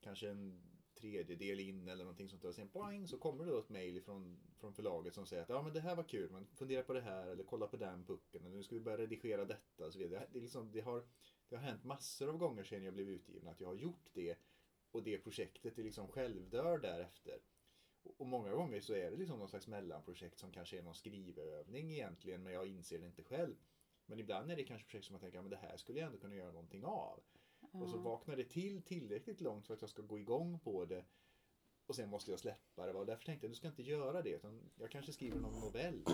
kanske 0.00 0.30
en 0.30 0.62
tredjedel 0.94 1.60
in 1.60 1.88
eller 1.88 2.04
någonting 2.04 2.28
sånt 2.28 2.42
där. 2.42 2.48
Och 2.48 2.54
sen 2.54 2.68
boing, 2.72 3.08
så 3.08 3.18
kommer 3.18 3.44
det 3.44 3.50
då 3.50 3.58
ett 3.58 3.68
mail 3.68 4.02
från, 4.02 4.38
från 4.58 4.74
förlaget 4.74 5.14
som 5.14 5.26
säger 5.26 5.42
att 5.42 5.48
ja 5.48 5.62
men 5.62 5.72
det 5.72 5.80
här 5.80 5.96
var 5.96 6.04
kul, 6.04 6.30
men 6.30 6.46
fundera 6.54 6.82
på 6.82 6.92
det 6.92 7.00
här 7.00 7.26
eller 7.26 7.44
kolla 7.44 7.66
på 7.66 7.76
den 7.76 8.04
pucken 8.04 8.44
eller 8.44 8.56
nu 8.56 8.62
ska 8.62 8.74
vi 8.74 8.80
börja 8.80 8.98
redigera 8.98 9.44
detta 9.44 9.86
och 9.86 9.92
så 9.92 9.98
vidare. 9.98 10.26
Det, 10.32 10.38
är 10.38 10.42
liksom, 10.42 10.72
det, 10.72 10.80
har, 10.80 11.04
det 11.48 11.56
har 11.56 11.62
hänt 11.62 11.84
massor 11.84 12.28
av 12.28 12.38
gånger 12.38 12.64
sedan 12.64 12.84
jag 12.84 12.94
blev 12.94 13.08
utgiven 13.08 13.48
att 13.48 13.60
jag 13.60 13.68
har 13.68 13.74
gjort 13.74 14.10
det 14.12 14.38
och 14.92 15.02
det 15.02 15.18
projektet 15.18 15.78
är 15.78 15.82
liksom 15.82 16.08
självdör 16.08 16.78
därefter. 16.78 17.38
Och 18.16 18.26
många 18.26 18.52
gånger 18.52 18.80
så 18.80 18.94
är 18.94 19.10
det 19.10 19.16
liksom 19.16 19.38
någon 19.38 19.48
slags 19.48 19.66
mellanprojekt 19.68 20.38
som 20.38 20.52
kanske 20.52 20.78
är 20.78 20.82
någon 20.82 20.94
skrivövning 20.94 21.92
egentligen 21.92 22.42
men 22.42 22.52
jag 22.52 22.66
inser 22.66 22.98
det 22.98 23.06
inte 23.06 23.22
själv. 23.22 23.54
Men 24.06 24.18
ibland 24.18 24.50
är 24.50 24.56
det 24.56 24.64
kanske 24.64 24.86
projekt 24.88 25.06
som 25.06 25.14
jag 25.14 25.20
tänker, 25.20 25.40
men 25.42 25.50
det 25.50 25.56
här 25.56 25.76
skulle 25.76 25.98
jag 25.98 26.06
ändå 26.06 26.18
kunna 26.18 26.34
göra 26.34 26.52
någonting 26.52 26.84
av. 26.84 27.22
Och 27.72 27.88
så 27.88 27.98
vaknar 27.98 28.36
det 28.36 28.44
till 28.44 28.82
tillräckligt 28.82 29.40
långt 29.40 29.66
för 29.66 29.74
att 29.74 29.80
jag 29.80 29.90
ska 29.90 30.02
gå 30.02 30.18
igång 30.18 30.58
på 30.58 30.84
det. 30.84 31.04
Och 31.86 31.96
sen 31.96 32.08
måste 32.08 32.30
jag 32.30 32.40
släppa 32.40 32.86
det. 32.86 32.92
Och 32.92 33.06
därför 33.06 33.24
tänkte 33.24 33.46
jag, 33.46 33.50
du 33.50 33.54
ska 33.54 33.68
inte 33.68 33.82
göra 33.82 34.22
det. 34.22 34.30
Utan 34.30 34.70
jag 34.76 34.90
kanske 34.90 35.12
skriver 35.12 35.40
någon 35.40 35.60
novell. 35.60 36.04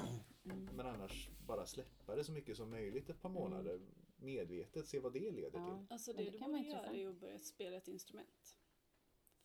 Men 0.76 0.86
annars 0.86 1.30
bara 1.46 1.66
släppa 1.66 2.16
det 2.16 2.24
så 2.24 2.32
mycket 2.32 2.56
som 2.56 2.70
möjligt 2.70 3.10
ett 3.10 3.20
par 3.22 3.28
månader. 3.28 3.80
Medvetet, 4.16 4.88
se 4.88 4.98
vad 4.98 5.12
det 5.12 5.30
leder 5.30 5.58
Ja. 5.58 5.66
till. 5.78 5.92
Alltså 5.92 6.12
det, 6.12 6.24
det 6.24 6.30
du 6.30 6.38
borde 6.38 6.58
göra 6.58 6.86
är 6.86 7.08
att 7.08 7.20
börja 7.20 7.38
spela 7.38 7.76
ett 7.76 7.88
instrument. 7.88 8.57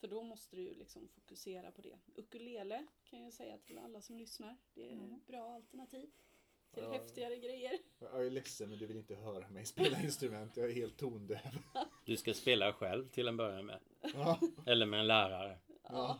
För 0.03 0.07
då 0.07 0.23
måste 0.23 0.55
du 0.55 0.61
ju 0.61 0.73
liksom 0.73 1.07
fokusera 1.07 1.71
på 1.71 1.81
det. 1.81 1.99
Ukulele 2.15 2.85
kan 3.03 3.23
jag 3.23 3.33
säga 3.33 3.57
till 3.57 3.77
alla 3.77 4.01
som 4.01 4.17
lyssnar. 4.17 4.57
Det 4.73 4.93
är 4.93 4.95
ett 4.95 5.27
bra 5.27 5.53
alternativ 5.55 6.09
till 6.73 6.83
Ja. 6.83 6.91
häftigare 6.91 7.37
grejer. 7.37 7.71
Jag 7.99 8.25
är 8.25 8.29
ledsen 8.31 8.69
men 8.69 8.79
du 8.79 8.85
vill 8.85 8.97
inte 8.97 9.15
höra 9.15 9.49
mig 9.49 9.65
spela 9.65 10.01
instrument. 10.03 10.57
Jag 10.57 10.69
är 10.69 10.73
helt 10.73 10.97
tondöv. 10.97 11.37
Du 12.05 12.17
ska 12.17 12.33
spela 12.33 12.73
själv 12.73 13.07
till 13.09 13.27
en 13.27 13.37
början 13.37 13.65
med. 13.65 13.79
Ja. 14.13 14.39
Eller 14.65 14.85
med 14.85 14.99
en 14.99 15.07
lärare. 15.07 15.59
Ja. 15.83 16.19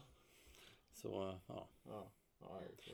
Så, 0.94 1.40
ja. 1.48 1.70
Ja. 1.84 2.12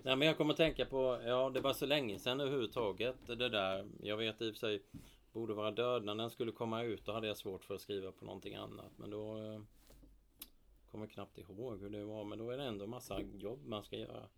Nej 0.03 0.15
men 0.15 0.27
jag 0.27 0.37
kommer 0.37 0.53
att 0.53 0.57
tänka 0.57 0.85
på, 0.85 1.21
ja 1.25 1.49
det 1.49 1.61
var 1.61 1.73
så 1.73 1.85
länge 1.85 2.19
sedan 2.19 2.39
överhuvudtaget 2.39 3.15
det 3.27 3.49
där. 3.49 3.89
Jag 4.01 4.17
vet 4.17 4.41
i 4.41 4.49
och 4.49 4.53
för 4.53 4.59
sig, 4.59 4.83
borde 5.31 5.53
vara 5.53 5.71
död 5.71 6.03
när 6.05 6.15
den 6.15 6.29
skulle 6.29 6.51
komma 6.51 6.83
ut. 6.83 7.05
Då 7.05 7.11
hade 7.11 7.27
jag 7.27 7.37
svårt 7.37 7.63
för 7.65 7.75
att 7.75 7.81
skriva 7.81 8.11
på 8.11 8.25
någonting 8.25 8.55
annat. 8.55 8.97
Men 8.97 9.09
då 9.09 9.37
eh, 9.37 9.61
kommer 10.91 11.07
knappt 11.07 11.37
ihåg 11.37 11.79
hur 11.79 11.89
det 11.89 12.05
var. 12.05 12.23
Men 12.23 12.39
då 12.39 12.49
är 12.49 12.57
det 12.57 12.63
ändå 12.63 12.87
massa 12.87 13.21
jobb 13.21 13.65
man 13.65 13.83
ska 13.83 13.97
göra 13.97 14.29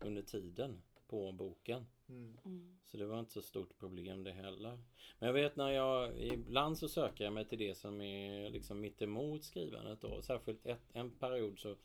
under 0.00 0.22
tiden 0.22 0.82
på 1.08 1.32
boken. 1.32 1.86
Mm. 2.08 2.78
Så 2.84 2.96
det 2.96 3.06
var 3.06 3.20
inte 3.20 3.32
så 3.32 3.42
stort 3.42 3.78
problem 3.78 4.24
det 4.24 4.32
heller. 4.32 4.78
Men 5.18 5.26
jag 5.26 5.32
vet 5.32 5.56
när 5.56 5.70
jag 5.70 6.20
ibland 6.20 6.78
så 6.78 6.88
söker 6.88 7.24
jag 7.24 7.32
mig 7.32 7.44
till 7.44 7.58
det 7.58 7.74
som 7.74 8.00
är 8.00 8.50
liksom 8.50 8.80
mitt 8.80 9.02
emot 9.02 9.44
skrivandet 9.44 10.00
då. 10.00 10.22
Särskilt 10.22 10.66
ett, 10.66 10.82
en 10.92 11.10
period 11.10 11.58
så 11.58 11.76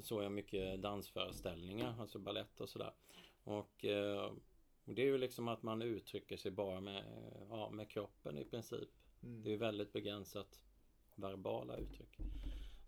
såg 0.00 0.22
jag 0.22 0.32
mycket 0.32 0.82
dansföreställningar, 0.82 1.94
alltså 2.00 2.18
ballett 2.18 2.60
och 2.60 2.68
sådär. 2.68 2.92
Och 3.44 3.84
eh, 3.84 4.32
det 4.84 5.02
är 5.02 5.06
ju 5.06 5.18
liksom 5.18 5.48
att 5.48 5.62
man 5.62 5.82
uttrycker 5.82 6.36
sig 6.36 6.50
bara 6.50 6.80
med, 6.80 7.04
ja, 7.48 7.70
med 7.70 7.88
kroppen 7.88 8.38
i 8.38 8.44
princip. 8.44 8.88
Mm. 9.22 9.42
Det 9.42 9.48
är 9.48 9.52
ju 9.52 9.56
väldigt 9.56 9.92
begränsat 9.92 10.62
verbala 11.14 11.76
uttryck. 11.76 12.18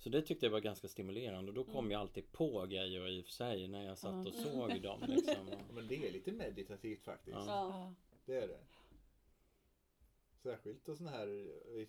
Så 0.05 0.11
det 0.11 0.23
tyckte 0.23 0.47
jag 0.47 0.51
var 0.51 0.61
ganska 0.61 0.89
stimulerande 0.89 1.49
och 1.51 1.55
då 1.55 1.65
kom 1.65 1.91
jag 1.91 2.01
alltid 2.01 2.33
på 2.33 2.67
grejer 2.67 3.09
i 3.09 3.21
och 3.21 3.25
för 3.25 3.33
sig 3.33 3.69
när 3.69 3.85
jag 3.87 3.99
satt 3.99 4.27
och 4.27 4.35
såg 4.35 4.81
dem. 4.83 5.01
Liksom. 5.09 5.47
Men 5.75 5.89
det 5.89 6.09
är 6.09 6.13
lite 6.13 6.33
meditativt 6.33 7.03
faktiskt. 7.05 7.37
Ja. 7.37 7.45
Ja. 7.47 7.95
Det 8.27 8.37
är 8.37 8.49
det. 8.49 8.61
Särskilt 10.43 10.89
och 10.89 10.97
sån 10.97 11.07
här, 11.07 11.27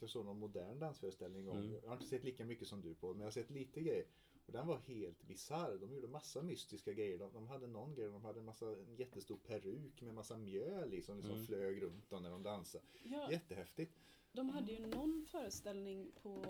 jag 0.01 0.09
såg 0.09 0.25
någon 0.25 0.39
modern 0.39 0.79
dansföreställning 0.79 1.45
gång. 1.45 1.57
Mm. 1.57 1.73
Jag 1.83 1.87
har 1.89 1.93
inte 1.95 2.07
sett 2.07 2.23
lika 2.23 2.45
mycket 2.45 2.67
som 2.67 2.81
du 2.81 2.95
på 2.95 3.07
men 3.07 3.19
jag 3.19 3.25
har 3.25 3.31
sett 3.31 3.49
lite 3.49 3.81
grejer. 3.81 4.05
Och 4.45 4.51
den 4.53 4.67
var 4.67 4.77
helt 4.77 5.23
bisarr. 5.23 5.77
De 5.81 5.93
gjorde 5.93 6.07
massa 6.07 6.41
mystiska 6.41 6.93
grejer. 6.93 7.17
De, 7.17 7.33
de 7.33 7.47
hade 7.47 7.67
någon 7.67 7.95
grej, 7.95 8.07
de 8.09 8.25
hade 8.25 8.39
en, 8.39 8.45
massa, 8.45 8.65
en 8.65 8.95
jättestor 8.95 9.37
peruk 9.37 10.01
med 10.01 10.13
massa 10.13 10.37
mjöl 10.37 10.93
i 10.93 11.01
som 11.01 11.15
liksom 11.17 11.33
Mm. 11.35 11.45
flög 11.45 11.81
runt 11.83 12.09
dem 12.09 12.23
när 12.23 12.29
de 12.29 12.43
dansade. 12.43 12.83
Ja, 13.03 13.31
Jättehäftigt. 13.31 13.91
de 14.31 14.49
hade 14.49 14.71
ju 14.71 14.87
någon 14.87 15.25
föreställning 15.31 16.11
på 16.21 16.41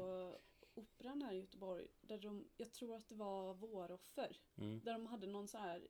Operan 0.77 1.21
här 1.21 1.33
i 1.33 1.39
Göteborg. 1.39 1.87
Där 2.01 2.17
de, 2.17 2.47
jag 2.57 2.71
tror 2.73 2.95
att 2.95 3.07
det 3.07 3.15
var 3.15 3.53
Våroffer. 3.53 4.37
Mm. 4.57 4.79
Där 4.83 4.93
de 4.93 5.05
hade 5.05 5.27
någon 5.27 5.47
så 5.47 5.57
här 5.57 5.87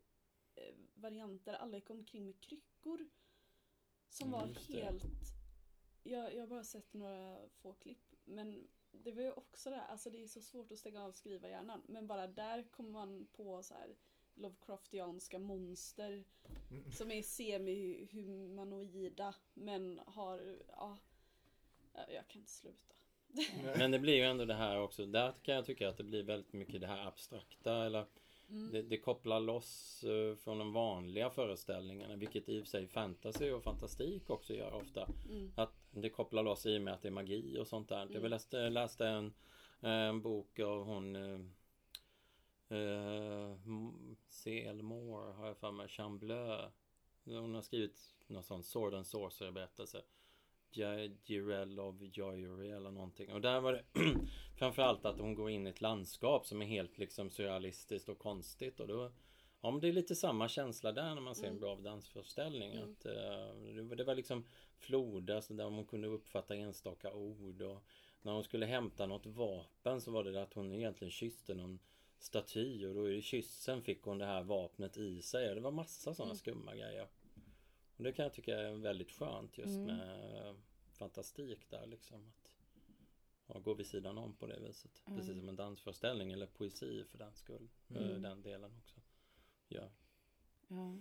eh, 0.56 0.76
variant 0.94 1.46
där 1.46 1.54
alla 1.54 1.78
gick 1.78 1.90
omkring 1.90 2.26
med 2.26 2.42
kryckor. 2.42 3.10
Som 4.10 4.28
Mm, 4.34 4.40
var 4.40 4.48
helt... 4.48 5.04
Jag, 6.04 6.34
jag 6.36 6.40
har 6.40 6.48
bara 6.48 6.64
sett 6.64 6.94
några 6.94 7.50
få 7.50 7.74
klipp. 7.74 8.14
Men 8.26 8.68
det 8.92 9.12
var 9.12 9.22
ju 9.22 9.32
också 9.32 9.70
det, 9.70 9.82
alltså 9.82 10.10
det 10.10 10.24
är 10.24 10.28
så 10.28 10.42
svårt 10.42 10.72
att 10.72 10.80
stänga 10.80 11.04
av 11.04 11.12
skriva 11.12 11.50
hjärnan. 11.50 11.82
Men 11.88 12.08
bara 12.08 12.28
där 12.28 12.64
kommer 12.64 12.90
man 12.92 13.28
på 13.32 13.64
så 13.64 13.74
här 13.74 13.96
Lovecraftianska 14.34 15.40
monster 15.40 16.24
Mm. 16.72 16.92
som 16.92 17.12
är 17.12 17.22
semi-humanoida 17.22 19.36
men 19.54 20.00
har, 20.06 20.62
ja, 20.68 20.98
jag 21.94 22.28
kan 22.28 22.40
inte 22.42 22.52
sluta. 22.52 22.95
Men 23.78 23.92
det 23.92 24.00
blir 24.00 24.16
ju 24.16 24.22
ändå 24.22 24.46
det 24.46 24.54
här 24.54 24.80
också. 24.80 25.06
Där 25.06 25.34
kan 25.44 25.56
jag 25.56 25.66
tycka 25.66 25.90
att 25.90 25.98
det 25.98 26.04
blir 26.04 26.24
väldigt 26.24 26.54
mycket 26.54 26.82
det 26.82 26.88
här 26.88 27.08
abstrakta. 27.08 27.86
Eller 27.86 28.06
det, 28.72 28.82
det 28.82 28.98
kopplar 28.98 29.40
loss 29.40 30.04
eh, 30.04 30.36
från 30.36 30.58
de 30.58 30.74
vanliga 30.74 31.30
föreställningarna. 31.30 32.16
Vilket 32.16 32.50
i 32.50 32.60
och 32.60 32.64
för 32.64 32.70
sig 32.70 32.88
fantasy 32.88 33.52
och 33.52 33.64
fantastik 33.64 34.30
också 34.30 34.54
gör 34.54 34.74
ofta. 34.74 35.10
Att 35.56 35.74
det 35.92 36.10
kopplar 36.10 36.44
loss 36.44 36.66
i 36.66 36.78
och 36.78 36.82
med 36.82 36.94
att 36.94 37.02
det 37.02 37.08
är 37.08 37.12
magi 37.12 37.58
och 37.60 37.68
sånt 37.68 37.90
där. 37.90 38.08
Jag 38.12 38.30
läste, 38.30 38.70
läste 38.70 39.08
en, 39.08 39.34
en 39.80 40.22
bok 40.22 40.60
av 40.60 40.86
hon 40.86 41.16
eh, 41.16 41.40
eh, 42.78 43.56
C.L. 44.30 44.82
Moore 44.82 45.34
har 45.34 45.48
jag 45.48 45.58
för 45.58 45.72
mig, 45.72 45.88
Chambleu. 45.88 46.70
Hon 47.26 47.56
har 47.56 47.62
skrivit 47.62 48.16
någon 48.28 48.44
sån 48.44 48.64
Sword 48.64 48.94
and 48.94 49.08
Sorcerer 49.08 49.52
berättelse. 49.52 50.02
Jirel 50.76 51.80
of 51.80 51.96
Joyery 52.02 52.70
eller 52.70 52.92
någonting. 52.92 53.32
Och 53.34 53.42
där 53.42 53.60
var 53.62 53.74
det 53.74 53.84
framförallt 54.56 55.06
att 55.06 55.20
hon 55.20 55.36
går 55.36 55.50
in 55.50 55.68
i 55.68 55.70
ett 55.70 55.82
landskap 55.82 56.46
som 56.46 56.62
är 56.62 56.66
helt 56.66 56.98
liksom 56.98 57.30
surrealistiskt 57.30 58.10
och 58.10 58.20
konstigt. 58.20 58.80
Och 58.80 58.88
då, 58.88 59.12
ja 59.62 59.72
men 59.72 59.82
det 59.82 59.88
är 59.88 59.94
lite 59.94 60.16
samma 60.16 60.48
känsla 60.48 60.92
där 60.92 61.16
när 61.16 61.22
man 61.22 61.36
ser 61.36 61.48
en 61.48 61.60
bra 61.60 61.76
dansföreställning. 61.76 62.76
Att, 62.78 63.06
eh, 63.06 63.94
det, 63.96 64.04
var- 64.04 64.16
liksom 64.16 64.46
floder 64.78 65.42
så 65.42 65.54
där 65.54 65.70
man 65.70 65.86
kunde 65.86 66.08
uppfatta 66.08 66.56
enstaka 66.56 67.14
ord. 67.14 67.62
Och 67.62 67.84
när 68.22 68.32
hon 68.32 68.44
skulle 68.44 68.66
hämta 68.66 69.06
något 69.06 69.26
vapen 69.26 70.02
så 70.02 70.12
var 70.12 70.24
det 70.24 70.42
att 70.42 70.54
hon 70.54 70.74
egentligen 70.74 71.12
kysste 71.12 71.54
någon 71.54 71.80
staty 72.20 72.86
och 72.86 72.96
då 72.96 73.10
i 73.12 73.22
kyssen 73.22 73.82
fick 73.82 74.02
hon 74.02 74.18
det 74.18 74.26
här 74.26 74.44
vapnet 74.44 74.98
i 74.98 75.22
sig. 75.22 75.56
Det 75.56 75.62
var 75.62 75.72
massa 75.72 76.14
sådana 76.14 76.36
skumma 76.36 76.76
grejer. 76.76 77.08
Och 77.98 78.04
det 78.04 78.12
kan 78.12 78.24
jag 78.24 78.34
tycka 78.34 78.60
är 78.60 78.72
väldigt 78.72 79.12
skönt 79.12 79.58
just 79.58 79.80
med 79.80 80.48
eh, 80.48 80.54
fantastik 80.96 81.70
där 81.70 81.86
liksom. 81.86 82.28
Att 82.28 82.56
ja, 83.48 83.60
gå 83.60 83.74
vid 83.74 83.88
sidan 83.88 84.18
om 84.18 84.36
på 84.36 84.48
det 84.48 84.60
viset. 84.60 85.02
Precis 85.06 85.38
som 85.38 85.50
en 85.50 85.56
dansföreställning 85.56 86.32
eller 86.32 86.48
poesi 86.48 87.04
för 87.04 87.18
den 87.18 87.34
skull. 87.36 87.70
eh, 87.90 88.02
Den 88.22 88.42
delen 88.42 88.72
också. 88.78 89.00
Ja. 89.68 89.90
Ja. 90.68 90.98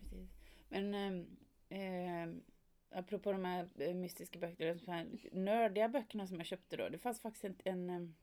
Precis. 0.00 0.30
Men 0.68 0.94
ehm, 0.94 1.36
ehm, 1.68 2.42
apropå 2.90 3.32
de 3.32 3.44
här 3.44 3.68
eh, 3.78 3.94
mystiska 3.94 4.38
böckerna, 4.38 4.74
de 4.74 4.92
här 4.92 5.06
nördiga 5.32 5.88
böckerna 5.88 6.26
som 6.26 6.36
jag 6.36 6.46
köpte 6.46 6.76
då. 6.76 6.88
Det 6.88 6.98
fanns 6.98 7.20
faktiskt 7.20 7.44
en, 7.44 7.56
en, 7.64 7.90
ehm, 7.90 8.14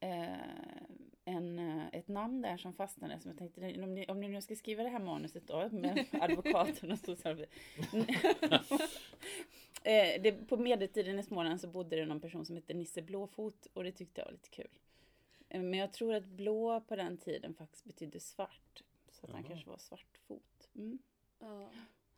eh, 0.00 0.91
en, 1.24 1.58
eh, 1.58 1.86
ett 1.92 2.08
namn 2.08 2.42
där 2.42 2.56
som 2.56 2.72
fastnade 2.74 3.20
som 3.20 3.30
jag 3.30 3.38
tänkte, 3.38 3.82
om 3.82 3.94
ni, 3.94 4.06
om 4.06 4.20
ni 4.20 4.28
nu 4.28 4.42
ska 4.42 4.56
skriva 4.56 4.82
det 4.82 4.88
här 4.88 4.98
manuset 4.98 5.46
då 5.46 5.68
med 5.70 6.06
advokaten 6.20 6.92
och 6.92 6.98
social... 6.98 7.40
eh, 9.82 10.22
det, 10.22 10.48
på 10.48 10.56
medeltiden 10.56 11.18
i 11.18 11.22
Småland 11.22 11.60
så 11.60 11.68
bodde 11.68 11.96
det 11.96 12.06
någon 12.06 12.20
person 12.20 12.46
som 12.46 12.56
hette 12.56 12.74
Nisse 12.74 13.02
Blåfot 13.02 13.66
och 13.72 13.84
det 13.84 13.92
tyckte 13.92 14.20
jag 14.20 14.26
var 14.26 14.32
lite 14.32 14.48
kul. 14.50 14.68
Eh, 15.48 15.62
Men 15.62 15.78
jag 15.78 15.92
tror 15.92 16.14
att 16.14 16.24
blå 16.26 16.80
på 16.80 16.96
den 16.96 17.16
tiden 17.16 17.54
faktiskt 17.54 17.84
betydde 17.84 18.20
svart. 18.20 18.82
Så 19.10 19.26
att 19.26 19.32
han 19.32 19.40
Jaha. 19.40 19.48
kanske 19.48 19.70
var 19.70 19.78
svartfot. 19.78 20.68
Mm. 20.74 20.98
Ja. 21.38 21.68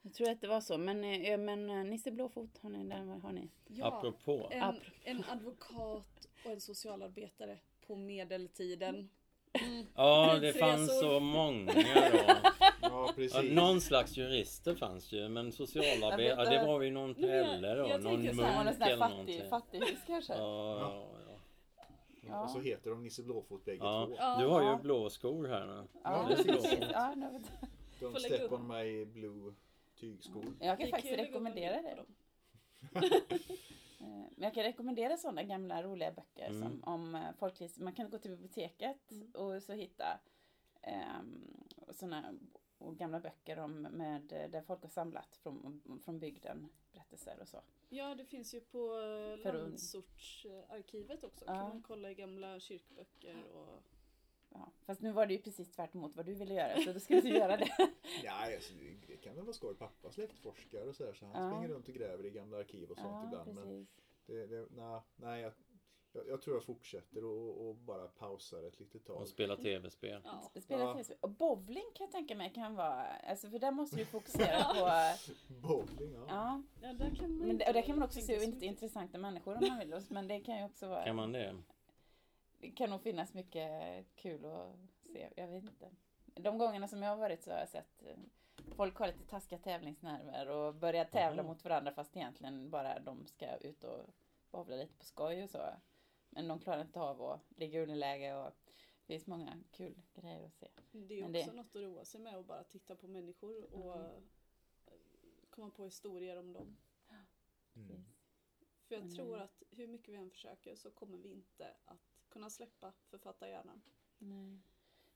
Jag 0.02 0.14
tror 0.14 0.30
att 0.30 0.40
det 0.40 0.48
var 0.48 0.60
så. 0.60 0.78
Men, 0.78 1.22
ja, 1.22 1.36
men 1.36 1.90
Nisse 1.90 2.10
Blåfot, 2.10 2.58
har 2.58 2.70
ni, 2.70 2.84
där 2.84 3.04
har 3.04 3.32
ni. 3.32 3.48
Ja, 3.66 3.86
Apropå. 3.86 4.48
en, 4.50 4.62
Apropå. 4.62 4.86
en 5.04 5.24
advokat 5.24 6.28
och 6.44 6.50
en 6.50 6.60
socialarbetare 6.60 7.58
på 7.86 7.96
medeltiden. 7.96 9.08
Ja, 9.94 10.38
det 10.40 10.52
fanns 10.52 11.00
så 11.00 11.20
många 11.20 11.72
då. 12.12 12.34
Ja, 12.80 13.12
precis. 13.16 13.34
Ja, 13.34 13.42
någon 13.42 13.80
slags 13.80 14.16
jurister 14.16 14.74
fanns 14.74 15.12
ju, 15.12 15.28
men 15.28 15.52
socialarbetare, 15.52 16.44
ja, 16.44 16.50
det 16.50 16.56
eh, 16.56 16.66
var 16.66 16.82
ju 16.82 16.90
någon 16.90 17.14
pelle 17.14 17.74
då. 17.74 17.88
jag 17.88 18.02
Någon 18.02 18.22
så 18.24 18.34
munk 18.34 18.38
där 18.38 18.60
eller 18.60 18.96
fattig, 18.96 19.10
någonting. 19.10 19.48
fattighus 19.50 19.98
kanske. 20.06 20.32
Ja, 20.32 20.78
ja, 20.80 21.06
ja. 22.28 22.44
Och 22.44 22.50
så 22.50 22.60
heter 22.60 22.90
de 22.90 23.02
Nisse 23.02 23.22
Blåfot 23.22 23.64
bägge 23.64 23.84
ja. 23.84 24.06
två. 24.06 24.42
Du 24.42 24.48
har 24.48 24.62
ju 24.62 24.82
blå 24.82 25.10
skor 25.10 25.48
här 25.48 25.66
nu. 25.66 25.84
Ja, 26.04 26.26
det 26.28 26.34
är 26.34 26.44
blå. 26.44 26.54
precis. 26.54 26.78
Ja. 26.92 27.14
De 28.00 28.14
Step 28.14 28.52
on 28.52 28.68
my 28.68 29.04
blue 29.04 29.54
tygskor. 30.00 30.44
jag 30.60 30.80
kan 30.80 30.88
faktiskt 30.88 31.18
rekommendera 31.18 31.82
det. 31.82 32.04
Eh, 34.04 34.26
Men 34.36 34.44
jag 34.44 34.54
kan 34.54 34.62
rekommendera 34.62 35.16
sådana 35.16 35.42
gamla 35.42 35.82
roliga 35.82 36.12
böcker 36.12 36.46
Mm. 36.48 36.62
som 36.62 36.84
om 36.84 37.14
eh, 37.14 37.32
folklivs... 37.38 37.78
Man 37.78 37.92
kan 37.92 38.10
gå 38.10 38.18
till 38.18 38.30
biblioteket 38.30 39.10
Mm. 39.10 39.30
och 39.34 39.62
så 39.62 39.72
hitta 39.72 40.18
um, 41.18 41.64
sådana 41.90 42.34
gamla 42.78 43.20
böcker 43.20 43.58
om 43.58 43.82
med, 43.82 44.32
eh, 44.32 44.50
där 44.50 44.62
folk 44.62 44.82
har 44.82 44.88
samlat 44.88 45.36
från, 45.36 46.00
från 46.04 46.18
bygden, 46.18 46.68
berättelser 46.92 47.38
och 47.40 47.48
så. 47.48 47.60
Ja, 47.88 48.14
det 48.14 48.24
finns 48.24 48.54
ju 48.54 48.60
på 48.60 48.78
landsortsarkivet 49.44 51.24
också. 51.24 51.44
Ja. 51.46 51.54
Kan 51.54 51.68
man 51.68 51.82
kolla 51.82 52.10
i 52.10 52.14
gamla 52.14 52.60
kyrkböcker 52.60 53.44
och... 53.52 53.82
Ja. 54.54 54.72
Fast 54.86 55.00
nu 55.00 55.12
var 55.12 55.26
det 55.26 55.32
ju 55.34 55.42
precis 55.42 55.70
tvärt 55.70 55.94
emot 55.94 56.16
vad 56.16 56.26
du 56.26 56.34
ville 56.34 56.54
göra 56.54 56.80
så 56.80 56.92
då 56.92 57.00
ska 57.00 57.20
du 57.20 57.28
göra 57.28 57.56
det. 57.56 57.68
Ja, 58.24 58.54
alltså, 58.54 58.72
det- 59.06 59.16
kan 59.16 59.34
väl 59.34 59.44
vara 59.44 59.52
skoj. 59.54 59.74
Pappa 59.74 60.10
släktforskare 60.10 60.88
och 60.88 60.94
sådär 60.96 61.12
så 61.12 61.26
han 61.26 61.42
Ja. 61.44 61.50
springer 61.50 61.68
runt 61.74 61.88
och 61.88 61.94
gräver 61.94 62.26
i 62.26 62.30
gamla 62.30 62.58
arkiv 62.58 62.90
och 62.90 62.96
sånt 62.98 63.08
Ja, 63.12 63.24
ibland. 63.26 63.54
Men 63.54 63.86
det, 64.26 64.46
det, 64.46 64.66
nej, 64.70 65.00
nej 65.16 65.42
jag, 65.42 65.52
jag, 66.12 66.28
jag 66.28 66.42
tror 66.42 66.56
jag 66.56 66.64
fortsätter 66.64 67.24
och, 67.24 67.68
och 67.68 67.74
bara 67.76 68.06
pausar 68.08 68.62
ett 68.62 68.80
litet 68.80 69.04
tag. 69.04 69.16
Och 69.16 69.28
spela 69.28 69.56
tv-spel. 69.56 70.22
Ja. 70.24 70.50
Spela 70.60 70.82
Ja. 70.82 70.92
tv-spel. 70.92 71.16
Och 71.20 71.30
bowling 71.30 71.84
kan 71.94 72.04
jag 72.04 72.12
tänka 72.12 72.34
mig 72.34 72.50
kan 72.54 72.74
vara, 72.74 73.04
alltså 73.06 73.50
för 73.50 73.58
där 73.58 73.70
måste 73.72 73.96
du 73.96 74.04
fokusera 74.04 74.64
på, 74.74 74.90
Bowling, 75.54 76.12
ja. 76.14 76.24
ja. 76.28 76.62
Ja, 76.82 76.92
där 76.92 77.14
kan 77.14 77.38
man 77.38 77.46
Men, 77.48 77.56
och 77.66 77.72
där 77.74 77.82
kan 77.82 77.98
man 77.98 78.04
också 78.08 78.20
se 78.20 78.44
intressanta 78.66 79.18
människor 79.18 79.54
om 79.56 79.68
man 79.68 79.78
vill. 79.78 80.00
Men 80.08 80.28
det 80.28 80.40
kan 80.40 80.58
ju 80.58 80.64
också 80.64 80.88
vara, 80.88 81.04
Kan 81.04 81.16
man 81.16 81.32
det? 81.32 81.56
Det 82.64 82.70
kan 82.76 82.90
nog 82.90 83.02
finnas 83.02 83.34
mycket 83.34 84.06
kul 84.14 84.44
att 84.44 84.76
se. 85.12 85.28
Jag 85.36 85.48
vet 85.48 85.64
inte. 85.64 85.90
De 86.26 86.58
gångerna 86.58 86.88
som 86.88 87.02
jag 87.02 87.10
har 87.10 87.16
varit 87.16 87.42
så 87.42 87.50
har 87.50 87.58
jag 87.58 87.68
sett 87.68 88.02
eh, 88.02 88.16
folk 88.76 88.96
har 88.98 89.06
lite 89.06 89.24
taskiga 89.26 89.58
tävlingsnerver 89.58 90.48
och 90.48 90.74
börjar 90.74 91.04
tävla 91.04 91.42
Jaha. 91.42 91.46
mot 91.48 91.64
varandra 91.64 91.92
fast 91.92 92.16
egentligen 92.16 92.70
bara 92.70 92.98
de 92.98 93.26
ska 93.26 93.56
ut 93.56 93.84
och 93.84 94.06
bowla 94.50 94.76
lite 94.76 94.94
på 94.94 95.04
skoj 95.04 95.42
och 95.42 95.50
så. 95.50 95.62
Men 96.30 96.48
de 96.48 96.58
klarar 96.60 96.80
inte 96.80 97.00
av 97.00 97.22
att 97.22 97.40
ligga 97.56 97.78
i 97.78 97.82
underläge 97.82 98.34
och 98.34 98.52
det 99.06 99.12
finns 99.12 99.26
många 99.26 99.58
kul 99.70 100.02
grejer 100.14 100.46
att 100.46 100.54
se. 100.54 100.68
Det 100.92 101.14
är 101.20 101.28
Men 101.28 101.36
också 101.40 101.50
det- 101.50 101.56
något 101.56 101.76
att 101.76 101.82
roa 101.82 102.04
sig 102.04 102.20
med 102.20 102.36
och 102.36 102.44
bara 102.44 102.64
titta 102.64 102.94
på 102.96 103.08
människor 103.08 103.74
och 103.74 103.96
Mm. 103.96 104.06
eh, 104.06 104.22
komma 105.50 105.70
på 105.70 105.84
historier 105.84 106.36
om 106.38 106.52
dem. 106.52 106.76
Mm. 107.76 108.04
För 108.88 108.94
jag 108.94 109.10
tror 109.14 109.36
eh, 109.36 109.42
att 109.42 109.62
hur 109.70 109.86
mycket 109.88 110.14
vi 110.14 110.18
än 110.18 110.30
försöker 110.30 110.76
så 110.76 110.90
kommer 110.90 111.18
vi 111.18 111.28
inte 111.32 111.74
att 111.84 112.13
kunna 112.34 112.50
släppa 112.50 112.92
författarhjärnan. 113.10 113.82
Nej, 114.18 114.60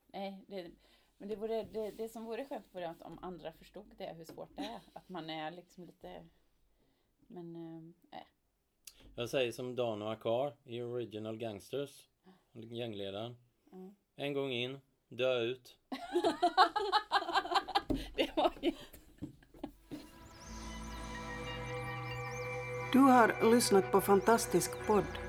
Nej 0.07 0.45
det, 0.47 0.71
men 1.17 1.29
det, 1.29 1.35
vore, 1.35 1.63
det, 1.63 1.91
det 1.91 2.09
som 2.09 2.25
vore 2.25 2.45
skönt 2.45 2.75
vore 2.75 2.89
att 2.89 3.01
om 3.01 3.19
andra 3.21 3.51
förstod 3.51 3.95
det, 3.97 4.13
hur 4.17 4.25
svårt 4.25 4.49
det 4.55 4.63
är. 4.63 4.79
Att 4.93 5.09
man 5.09 5.29
är 5.29 5.51
liksom 5.51 5.85
lite... 5.85 6.25
Men, 7.27 7.55
eh, 7.55 7.81
nej. 8.11 8.27
Jag 9.15 9.29
säger 9.29 9.51
som 9.51 9.75
Dan 9.75 10.01
och 10.01 10.11
Akar 10.11 10.55
i 10.63 10.81
Original 10.81 11.37
Gangsters. 11.37 12.09
Gängledaren. 12.51 13.37
Ja. 13.71 13.93
En 14.15 14.33
gång 14.33 14.51
in, 14.51 14.79
dö 15.07 15.39
ut. 15.39 15.77
det 18.15 18.31
var 18.35 18.53
ju... 18.61 18.73
Du 22.93 22.99
har 22.99 23.51
lyssnat 23.51 23.91
på 23.91 24.01
Fantastisk 24.01 24.87
podd. 24.87 25.28